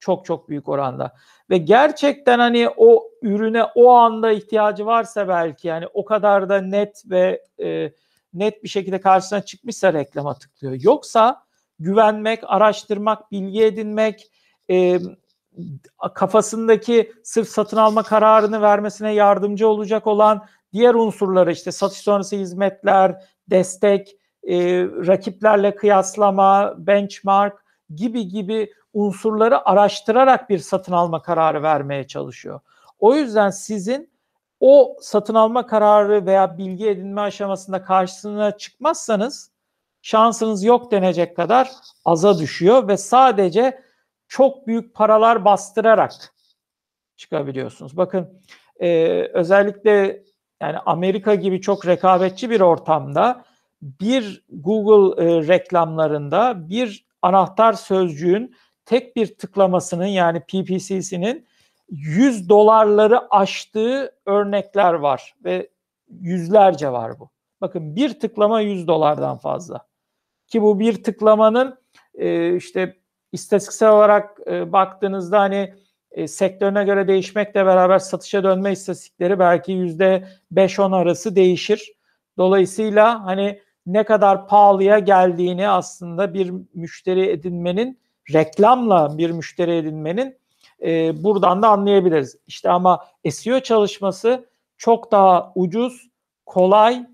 [0.00, 1.14] Çok çok büyük oranda.
[1.50, 7.02] Ve gerçekten hani o ürüne o anda ihtiyacı varsa belki yani o kadar da net
[7.10, 7.92] ve e,
[8.32, 10.76] net bir şekilde karşısına çıkmışsa reklama tıklıyor.
[10.80, 11.44] Yoksa
[11.78, 14.30] güvenmek, araştırmak, bilgi edinmek,
[14.70, 14.98] e,
[16.14, 23.24] kafasındaki sırf satın alma kararını vermesine yardımcı olacak olan diğer unsurları işte satış sonrası hizmetler,
[23.50, 24.16] destek,
[24.48, 32.60] e, rakiplerle kıyaslama, benchmark gibi gibi unsurları araştırarak bir satın alma kararı vermeye çalışıyor.
[32.98, 34.14] O yüzden sizin
[34.60, 39.50] o satın alma kararı veya bilgi edinme aşamasında karşısına çıkmazsanız
[40.02, 41.72] şansınız yok denecek kadar
[42.04, 43.83] aza düşüyor ve sadece
[44.28, 46.12] çok büyük paralar bastırarak
[47.16, 47.96] çıkabiliyorsunuz.
[47.96, 48.42] Bakın
[48.80, 50.22] e, özellikle
[50.60, 53.44] yani Amerika gibi çok rekabetçi bir ortamda
[53.82, 61.46] bir Google e, reklamlarında bir anahtar sözcüğün tek bir tıklamasının yani PPC'sinin
[61.90, 65.70] 100 dolarları aştığı örnekler var ve
[66.08, 67.30] yüzlerce var bu.
[67.60, 69.86] Bakın bir tıklama 100 dolardan fazla.
[70.46, 71.78] Ki bu bir tıklamanın
[72.14, 72.96] e, işte
[73.34, 75.74] istatistiksel olarak e, baktığınızda hani
[76.10, 81.92] e, sektörüne göre değişmekle beraber satışa dönme istatistikleri belki yüzde 5-10 arası değişir.
[82.38, 87.98] Dolayısıyla hani ne kadar pahalıya geldiğini aslında bir müşteri edinmenin
[88.32, 90.36] reklamla bir müşteri edinmenin
[90.82, 92.36] e, buradan da anlayabiliriz.
[92.46, 94.46] İşte ama SEO çalışması
[94.78, 96.08] çok daha ucuz,
[96.46, 97.06] kolay,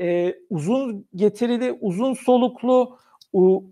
[0.00, 2.98] e, uzun getirili, uzun soluklu,
[3.32, 3.64] u,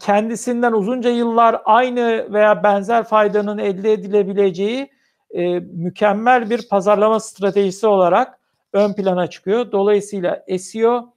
[0.00, 4.90] kendisinden uzunca yıllar aynı veya benzer faydanın elde edilebileceği
[5.30, 8.38] e, mükemmel bir pazarlama stratejisi olarak
[8.72, 9.72] ön plana çıkıyor.
[9.72, 11.12] Dolayısıyla SEO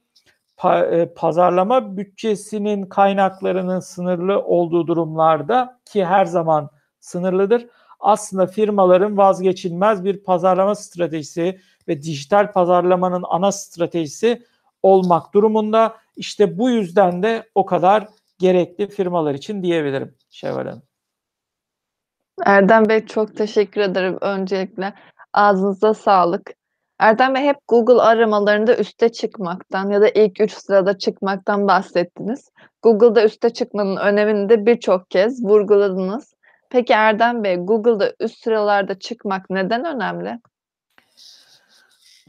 [0.56, 6.70] pa, e, pazarlama bütçesinin kaynaklarının sınırlı olduğu durumlarda ki her zaman
[7.00, 7.66] sınırlıdır.
[8.00, 14.42] Aslında firmaların vazgeçilmez bir pazarlama stratejisi ve dijital pazarlamanın ana stratejisi
[14.82, 15.96] olmak durumunda.
[16.16, 18.08] İşte bu yüzden de o kadar
[18.42, 20.82] gerekli firmalar için diyebilirim Şevval Hanım.
[22.46, 24.94] Erdem Bey çok teşekkür ederim öncelikle.
[25.32, 26.50] Ağzınıza sağlık.
[26.98, 32.50] Erdem Bey hep Google aramalarında üste çıkmaktan ya da ilk üç sırada çıkmaktan bahsettiniz.
[32.82, 36.34] Google'da üste çıkmanın önemini de birçok kez vurguladınız.
[36.70, 40.40] Peki Erdem Bey, Google'da üst sıralarda çıkmak neden önemli?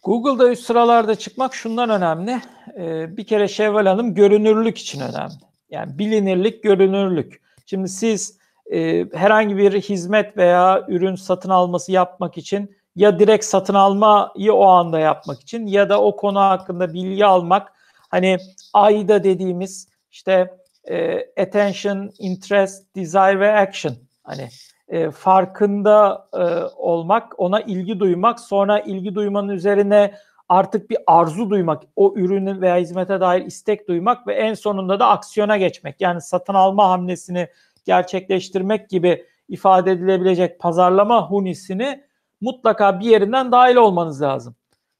[0.03, 2.41] Google'da üst sıralarda çıkmak şundan önemli.
[2.77, 5.52] Ee, bir kere Şevval Hanım görünürlük için önemli.
[5.69, 7.41] Yani bilinirlik, görünürlük.
[7.65, 8.37] Şimdi siz
[8.71, 14.65] e, herhangi bir hizmet veya ürün satın alması yapmak için ya direkt satın almayı o
[14.65, 17.73] anda yapmak için ya da o konu hakkında bilgi almak
[18.09, 18.37] hani
[18.73, 20.53] AIDA dediğimiz işte
[20.89, 24.49] e, attention, interest, desire ve action hani
[24.87, 26.43] e, farkında e,
[26.75, 30.13] olmak, ona ilgi duymak, sonra ilgi duymanın üzerine
[30.53, 35.07] artık bir arzu duymak, o ürünün veya hizmete dair istek duymak ve en sonunda da
[35.07, 36.01] aksiyona geçmek.
[36.01, 37.47] Yani satın alma hamlesini
[37.85, 42.03] gerçekleştirmek gibi ifade edilebilecek pazarlama hunisini
[42.41, 44.55] mutlaka bir yerinden dahil olmanız lazım.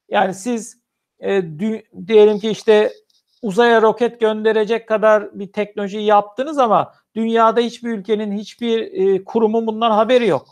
[0.10, 0.78] Yani siz
[1.20, 1.44] e,
[2.08, 2.94] diyelim ki işte
[3.42, 9.92] uzaya roket gönderecek kadar bir teknoloji yaptınız ama dünyada hiçbir ülkenin hiçbir e, kurumun bundan
[9.92, 10.48] haberi yok.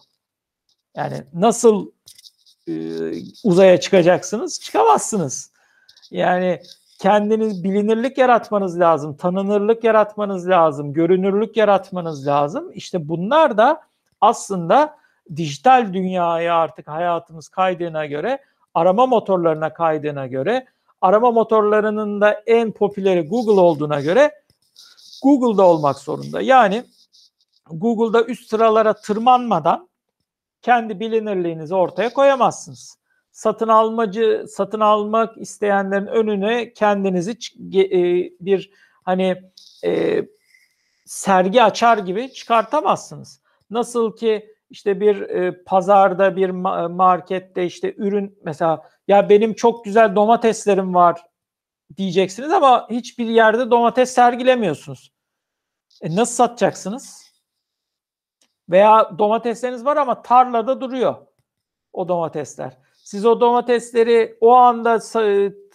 [0.96, 1.92] Yani nasıl
[3.44, 4.62] uzaya çıkacaksınız?
[4.62, 5.52] Çıkamazsınız.
[6.12, 6.62] Yani
[7.00, 12.72] kendiniz bilinirlik yaratmanız lazım, tanınırlık yaratmanız lazım, görünürlük yaratmanız lazım.
[12.74, 13.82] İşte bunlar da
[14.22, 14.98] aslında
[15.36, 18.40] dijital dünyaya artık hayatımız kaydığına göre,
[18.74, 20.66] arama motorlarına kaydığına göre,
[21.02, 24.32] arama motorlarının da en popüleri Google olduğuna göre
[25.24, 26.42] Google'da olmak zorunda.
[26.42, 26.84] Yani
[27.72, 29.88] Google'da üst sıralara tırmanmadan
[30.62, 32.98] kendi bilinirliğinizi ortaya koyamazsınız.
[33.32, 38.72] Satın almacı, satın almak isteyenlerin önüne kendinizi e, bir
[39.04, 39.42] hani
[39.86, 40.22] e,
[41.06, 43.42] sergi açar gibi çıkartamazsınız.
[43.70, 46.50] Nasıl ki işte bir e, pazarda bir
[46.90, 51.22] markette işte ürün mesela ya benim çok güzel domateslerim var
[51.98, 55.12] diyeceksiniz ama hiçbir yerde domates sergilemiyorsunuz.
[56.02, 57.21] E nasıl satacaksınız?
[58.72, 61.16] Veya domatesleriniz var ama tarlada duruyor
[61.94, 62.78] o domatesler.
[63.04, 65.00] Siz o domatesleri o anda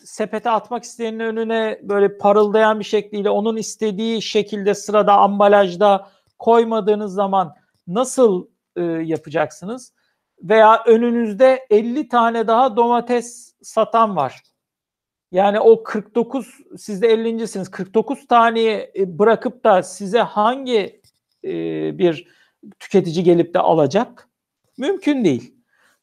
[0.05, 7.55] sepete atmak isteyenin önüne böyle parıldayan bir şekliyle onun istediği şekilde sırada ambalajda koymadığınız zaman
[7.87, 9.93] nasıl e, yapacaksınız?
[10.43, 14.43] Veya önünüzde 50 tane daha domates satan var.
[15.33, 17.71] Yani o 49 siz de 50.siniz.
[17.71, 21.01] 49 taneyi e, bırakıp da size hangi
[21.45, 21.51] e,
[21.99, 22.37] bir
[22.81, 24.29] tüketici gelip de alacak?
[24.79, 25.55] Mümkün değil.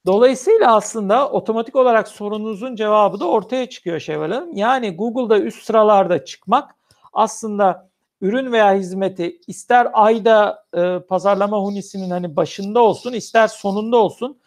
[0.05, 4.55] Dolayısıyla aslında otomatik olarak sorununuzun cevabı da ortaya çıkıyor Şevval Hanım.
[4.55, 6.76] Yani Google'da üst sıralarda çıkmak
[7.14, 7.89] aslında
[8.22, 14.39] ürün veya hizmeti ister ayda e, pazarlama hunisinin hani başında olsun, ister sonunda olsun,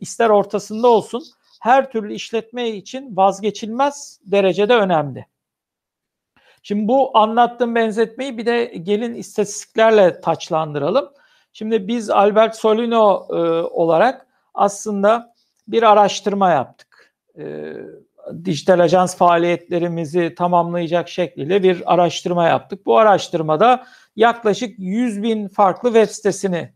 [0.00, 1.22] ister ortasında olsun
[1.60, 5.26] her türlü işletme için vazgeçilmez derecede önemli.
[6.62, 11.08] Şimdi bu anlattığım benzetmeyi bir de gelin istatistiklerle taçlandıralım.
[11.52, 15.34] Şimdi biz Albert Solino e, olarak aslında
[15.68, 17.14] bir araştırma yaptık.
[17.38, 17.74] E,
[18.44, 22.86] dijital ajans faaliyetlerimizi tamamlayacak şekliyle bir araştırma yaptık.
[22.86, 23.86] Bu araştırmada
[24.16, 26.72] yaklaşık 100 bin farklı web sitesini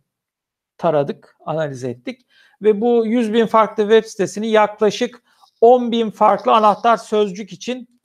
[0.79, 2.27] taradık, analiz ettik.
[2.63, 5.23] Ve bu 100 bin farklı web sitesini yaklaşık
[5.61, 8.01] 10 bin farklı anahtar sözcük için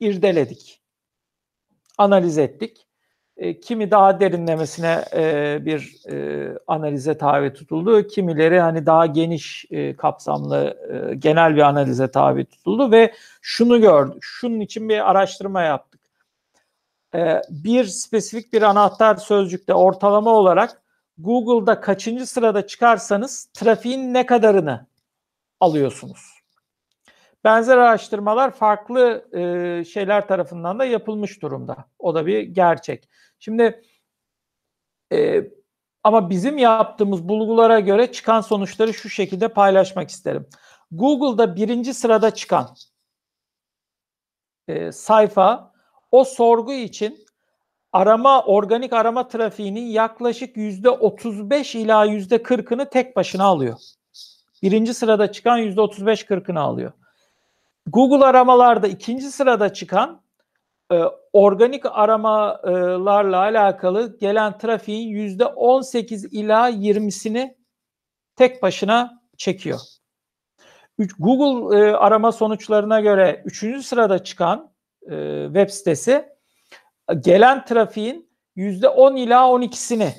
[0.00, 0.82] irdeledik.
[1.98, 2.86] Analiz ettik.
[3.40, 8.06] E, kimi daha derinlemesine e, bir e, analize tabi tutuldu.
[8.06, 14.18] Kimileri hani daha geniş e, kapsamlı e, genel bir analize tabi tutuldu ve şunu gördük.
[14.20, 16.00] Şunun için bir araştırma yaptık.
[17.14, 20.82] E, bir spesifik bir anahtar sözcükte ortalama olarak
[21.18, 24.86] Google'da kaçıncı sırada çıkarsanız trafiğin ne kadarını
[25.60, 26.39] alıyorsunuz?
[27.44, 31.76] Benzer araştırmalar farklı e, şeyler tarafından da yapılmış durumda.
[31.98, 33.08] O da bir gerçek.
[33.38, 33.82] Şimdi
[35.12, 35.44] e,
[36.04, 40.46] ama bizim yaptığımız bulgulara göre çıkan sonuçları şu şekilde paylaşmak isterim.
[40.90, 42.74] Google'da birinci sırada çıkan
[44.68, 45.72] e, sayfa
[46.10, 47.24] o sorgu için
[47.92, 53.78] arama organik arama trafiğinin yaklaşık yüzde 35 ila yüzde 40'ını tek başına alıyor.
[54.62, 56.92] Birinci sırada çıkan yüzde 35-40'ını alıyor.
[57.86, 60.22] Google aramalarda ikinci sırada çıkan
[60.92, 61.02] e,
[61.32, 67.56] organik aramalarla alakalı gelen trafiğin yüzde 18 ila 20'sini
[68.36, 69.80] tek başına çekiyor.
[71.18, 74.72] Google e, arama sonuçlarına göre üçüncü sırada çıkan
[75.10, 76.28] e, web sitesi
[77.20, 80.12] gelen trafiğin yüzde 10 ila 12'sini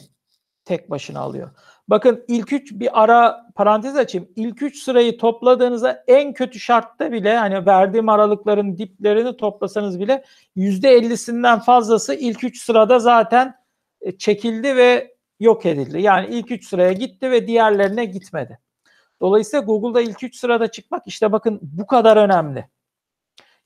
[0.66, 1.52] tek başına alıyor.
[1.92, 4.30] Bakın ilk üç bir ara parantez açayım.
[4.36, 10.24] İlk üç sırayı topladığınızda en kötü şartta bile hani verdiğim aralıkların diplerini toplasanız bile
[10.56, 13.56] yüzde ellisinden fazlası ilk üç sırada zaten
[14.02, 16.02] e, çekildi ve yok edildi.
[16.02, 18.60] Yani ilk üç sıraya gitti ve diğerlerine gitmedi.
[19.22, 22.68] Dolayısıyla Google'da ilk üç sırada çıkmak işte bakın bu kadar önemli.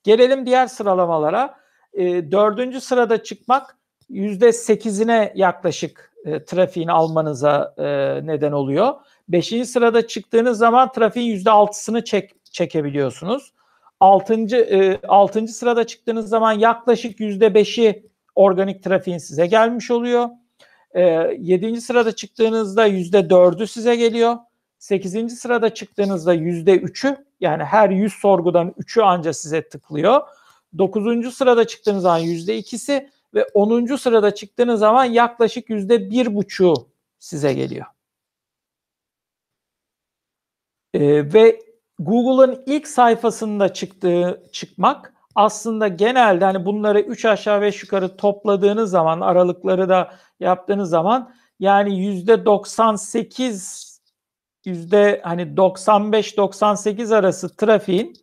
[0.04, 1.58] Gelelim diğer sıralamalara.
[1.94, 3.78] E, dördüncü sırada çıkmak
[4.10, 7.84] yüzde sekizine yaklaşık e, trafiğini almanıza e,
[8.28, 8.94] neden oluyor.
[9.30, 13.54] Beşinci sırada çıktığınız zaman trafiğin yüzde altısını çek, çekebiliyorsunuz.
[14.00, 20.30] Altıncı, e, altıncı sırada çıktığınız zaman yaklaşık yüzde beşi organik trafiğin size gelmiş oluyor.
[20.92, 21.02] E,
[21.40, 24.36] yedinci sırada çıktığınızda yüzde dördü size geliyor.
[24.80, 30.22] Sekizinci sırada çıktığınızda yüzde üçü yani her yüz sorgudan üçü anca size tıklıyor.
[30.78, 33.96] Dokuzuncu sırada çıktığınız zaman yüzde ikisi ve 10.
[33.96, 37.86] sırada çıktığınız zaman yaklaşık yüzde bir buçuğu size geliyor.
[40.94, 41.60] Ee, ve
[42.00, 49.22] Google'ın ilk sayfasında çıktığı çıkmak aslında genelde hani bunları 3 aşağı 5 yukarı topladığınız zaman
[49.22, 53.96] aralıkları da yaptığınız zaman yani yüzde 98
[54.66, 58.14] yüzde hani 95-98 arası trafiğin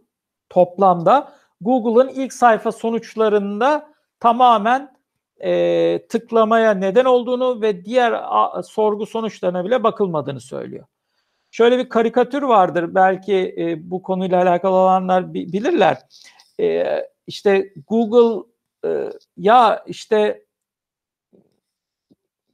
[0.51, 4.97] toplamda Google'ın ilk sayfa sonuçlarında tamamen
[5.45, 10.87] e, tıklamaya neden olduğunu ve diğer a, sorgu sonuçlarına bile bakılmadığını söylüyor.
[11.51, 15.99] Şöyle bir karikatür vardır belki e, bu konuyla alakalı olanlar bilirler.
[16.61, 16.85] E,
[17.27, 18.49] işte Google
[18.85, 20.45] e, ya işte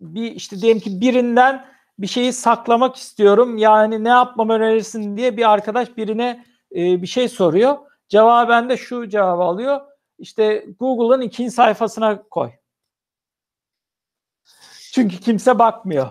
[0.01, 1.67] bir işte diyelim ki birinden
[1.99, 3.59] bir şeyi saklamak istiyorum.
[3.59, 6.45] Yani ne yapmam önerirsin diye bir arkadaş birine
[6.77, 7.79] e, bir şey soruyor.
[8.09, 9.81] Cevaben de şu cevabı alıyor.
[10.19, 12.51] İşte Google'ın ikinci sayfasına koy.
[14.99, 16.11] Çünkü kimse bakmıyor.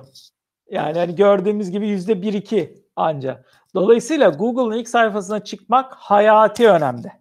[0.72, 3.44] Yani hani gördüğümüz gibi yüzde bir iki anca.
[3.76, 7.12] Dolayısıyla Google'ın ilk sayfasına çıkmak hayati önemli.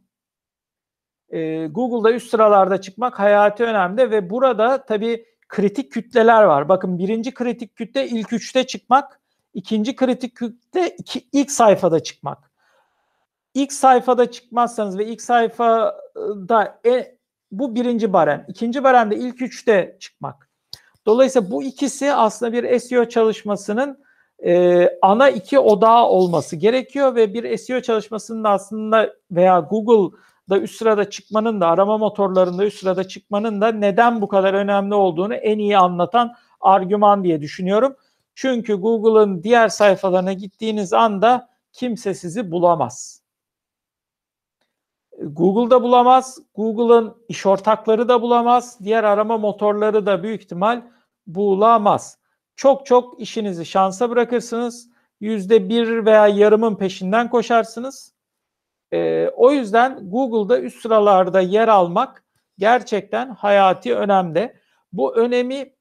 [1.28, 6.68] Ee, Google'da üst sıralarda çıkmak hayati önemli ve burada tabii kritik kütleler var.
[6.68, 9.20] Bakın birinci kritik kütle ilk üçte çıkmak,
[9.54, 12.50] ikinci kritik kütle iki, ilk sayfada çıkmak.
[13.54, 17.16] İlk sayfada çıkmazsanız ve ilk sayfada e,
[17.50, 18.44] bu birinci barem.
[18.48, 20.45] İkinci baremde ilk üçte çıkmak.
[21.06, 23.98] Dolayısıyla bu ikisi aslında bir SEO çalışmasının
[24.44, 31.10] e, ana iki odağı olması gerekiyor ve bir SEO çalışmasının aslında veya Google'da üst sırada
[31.10, 35.78] çıkmanın da arama motorlarında üst sırada çıkmanın da neden bu kadar önemli olduğunu en iyi
[35.78, 37.96] anlatan argüman diye düşünüyorum.
[38.34, 43.22] Çünkü Google'ın diğer sayfalarına gittiğiniz anda kimse sizi bulamaz.
[45.22, 50.82] Google'da bulamaz, Google'ın iş ortakları da bulamaz, diğer arama motorları da büyük ihtimal
[51.26, 52.18] bulamaz.
[52.56, 54.90] Çok çok işinizi şansa bırakırsınız.
[55.20, 58.14] Yüzde bir veya yarımın peşinden koşarsınız.
[58.92, 62.24] Ee, o yüzden Google'da üst sıralarda yer almak
[62.58, 64.56] gerçekten hayati önemde.
[64.92, 65.72] Bu önemi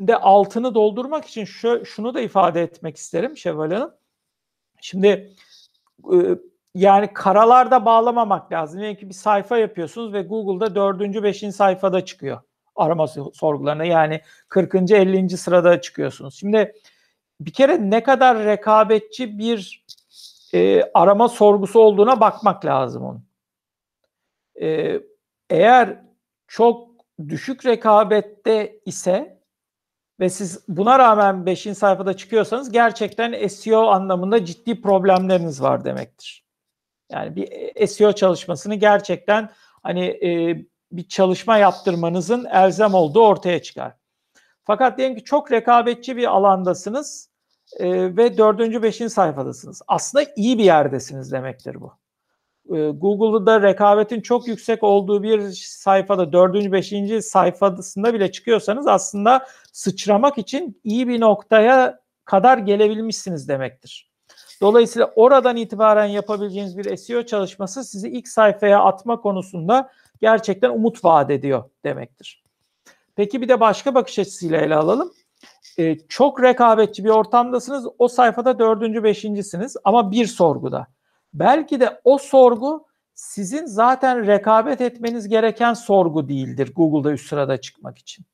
[0.00, 3.94] de altını doldurmak için şu, şunu da ifade etmek isterim Şevval Hanım.
[4.80, 5.34] Şimdi
[6.12, 6.16] e,
[6.74, 8.82] yani karalarda bağlamamak lazım.
[8.82, 12.40] Yani ki bir sayfa yapıyorsunuz ve Google'da dördüncü, beşinci sayfada çıkıyor
[12.76, 13.84] arama sorgularına.
[13.84, 14.74] Yani 40.
[14.74, 15.28] 50.
[15.38, 16.34] sırada çıkıyorsunuz.
[16.34, 16.72] Şimdi
[17.40, 19.84] bir kere ne kadar rekabetçi bir
[20.54, 23.24] e, arama sorgusu olduğuna bakmak lazım onun.
[24.60, 25.00] E,
[25.50, 26.00] eğer
[26.48, 26.88] çok
[27.28, 29.40] düşük rekabette ise
[30.20, 31.62] ve siz buna rağmen 5.
[31.62, 36.44] sayfada çıkıyorsanız gerçekten SEO anlamında ciddi problemleriniz var demektir.
[37.12, 39.50] Yani bir SEO çalışmasını gerçekten
[39.82, 43.92] hani e, bir çalışma yaptırmanızın elzem olduğu ortaya çıkar.
[44.64, 47.30] Fakat diyelim ki çok rekabetçi bir alandasınız
[47.78, 49.82] e, ve dördüncü, beşinci sayfadasınız.
[49.88, 51.92] Aslında iyi bir yerdesiniz demektir bu.
[52.76, 60.38] E, Google'da rekabetin çok yüksek olduğu bir sayfada, dördüncü, beşinci sayfasında bile çıkıyorsanız aslında sıçramak
[60.38, 64.10] için iyi bir noktaya kadar gelebilmişsiniz demektir.
[64.60, 69.90] Dolayısıyla oradan itibaren yapabileceğiniz bir SEO çalışması sizi ilk sayfaya atma konusunda
[70.24, 72.44] gerçekten umut vaat ediyor demektir.
[73.16, 75.12] Peki bir de başka bakış açısıyla ele alalım.
[75.78, 77.86] Ee, çok rekabetçi bir ortamdasınız.
[77.98, 80.86] O sayfada dördüncü, beşincisiniz ama bir sorguda.
[81.34, 87.98] Belki de o sorgu sizin zaten rekabet etmeniz gereken sorgu değildir Google'da üst sırada çıkmak
[87.98, 88.24] için.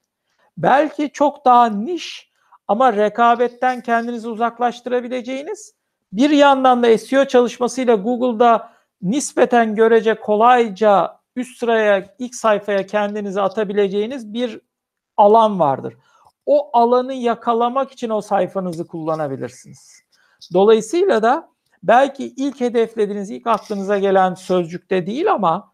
[0.58, 2.30] Belki çok daha niş
[2.68, 5.74] ama rekabetten kendinizi uzaklaştırabileceğiniz
[6.12, 8.72] bir yandan da SEO çalışmasıyla Google'da
[9.02, 14.60] nispeten görece kolayca üst sıraya ilk sayfaya kendinizi atabileceğiniz bir
[15.16, 15.94] alan vardır.
[16.46, 20.02] O alanı yakalamak için o sayfanızı kullanabilirsiniz.
[20.52, 21.48] Dolayısıyla da
[21.82, 25.72] belki ilk hedeflediğiniz, ilk aklınıza gelen sözcükte değil ama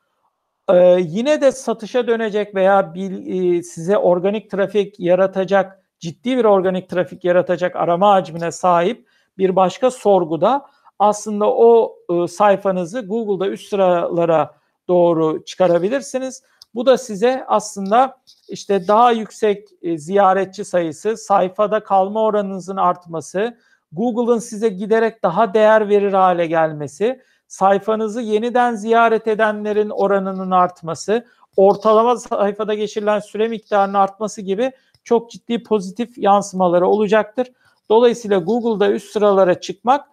[0.68, 3.10] e, yine de satışa dönecek veya bir,
[3.56, 9.90] e, size organik trafik yaratacak, ciddi bir organik trafik yaratacak arama hacmine sahip bir başka
[9.90, 10.66] sorguda
[10.98, 14.54] aslında o e, sayfanızı Google'da üst sıralara
[14.88, 16.42] doğru çıkarabilirsiniz.
[16.74, 18.16] Bu da size aslında
[18.48, 23.58] işte daha yüksek e, ziyaretçi sayısı, sayfada kalma oranınızın artması,
[23.92, 31.26] Google'ın size giderek daha değer verir hale gelmesi, sayfanızı yeniden ziyaret edenlerin oranının artması,
[31.56, 34.72] ortalama sayfada geçirilen süre miktarının artması gibi
[35.04, 37.48] çok ciddi pozitif yansımaları olacaktır.
[37.88, 40.08] Dolayısıyla Google'da üst sıralara çıkmak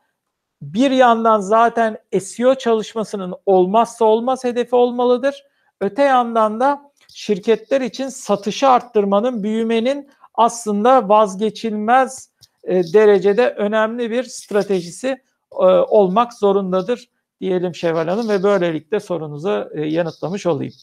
[0.63, 5.43] bir yandan zaten SEO çalışmasının olmazsa olmaz hedefi olmalıdır.
[5.81, 12.29] Öte yandan da şirketler için satışı arttırmanın, büyümenin aslında vazgeçilmez
[12.67, 17.09] eee, derecede önemli bir stratejisi, eee, olmak zorundadır
[17.41, 20.73] diyelim Şevval Hanım ve böylelikle sorunuzu, eee, yanıtlamış olayım.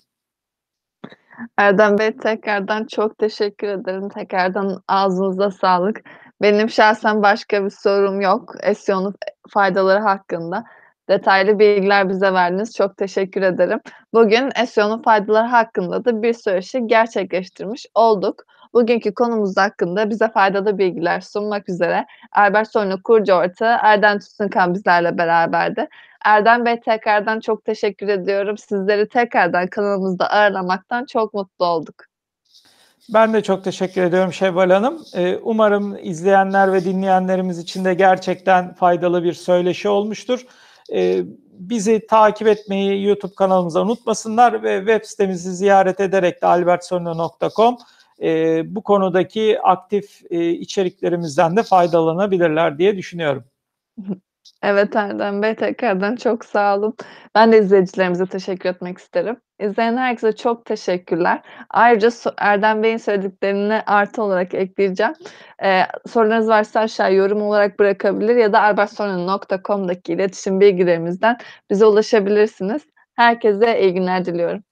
[1.58, 4.08] Erdem Bey, tekrardan çok teşekkür ederim.
[4.08, 6.02] Tekrardan ağzınıza sağlık.
[6.42, 8.54] Benim şahsen başka bir sorum yok.
[8.76, 9.14] SEO'nun
[9.50, 10.64] faydaları hakkında.
[11.08, 12.76] Detaylı bilgiler bize verdiniz.
[12.76, 13.80] Çok teşekkür ederim.
[14.14, 18.44] Bugün SEO'nun faydaları hakkında da bir söyleşi gerçekleştirmiş olduk.
[18.74, 25.18] Bugünkü konumuz hakkında bize faydalı bilgiler sunmak üzere Albert Sorun'un kurucu ortağı Erdem Tütünkan bizlerle
[25.18, 25.88] beraberdi.
[26.24, 28.58] Erdem Bey, tekrardan çok teşekkür ediyorum.
[28.58, 32.09] Sizleri tekrardan kanalımızda ağırlamaktan çok mutlu olduk.
[33.14, 35.02] Ben de çok teşekkür ediyorum Şevval Hanım.
[35.14, 40.46] Eee, umarım izleyenler ve dinleyenlerimiz için de gerçekten faydalı bir söyleşi olmuştur.
[40.90, 47.76] Eee, bizi takip etmeyi YouTube kanalımıza unutmasınlar ve web sitemizi ziyaret ederek de albertsorno.com
[48.20, 53.44] eee, bu konudaki aktif, eee, içeriklerimizden de faydalanabilirler diye düşünüyorum.
[54.62, 56.94] Evet Erdem Bey, tekrardan çok sağ olun.
[57.34, 59.36] Ben de izleyicilerimize teşekkür etmek isterim.
[59.60, 61.42] İzleyen herkese çok teşekkürler.
[61.70, 65.12] Ayrıca so Erdem Bey'in söylediklerini artı olarak ekleyeceğim.
[65.62, 71.36] Eee, sorularınız varsa aşağıya yorum olarak bırakabilir ya da albertsorno.com'daki iletişim bilgilerimizden
[71.70, 72.82] bize ulaşabilirsiniz.
[73.16, 74.62] Herkese iyi günler diliyorum.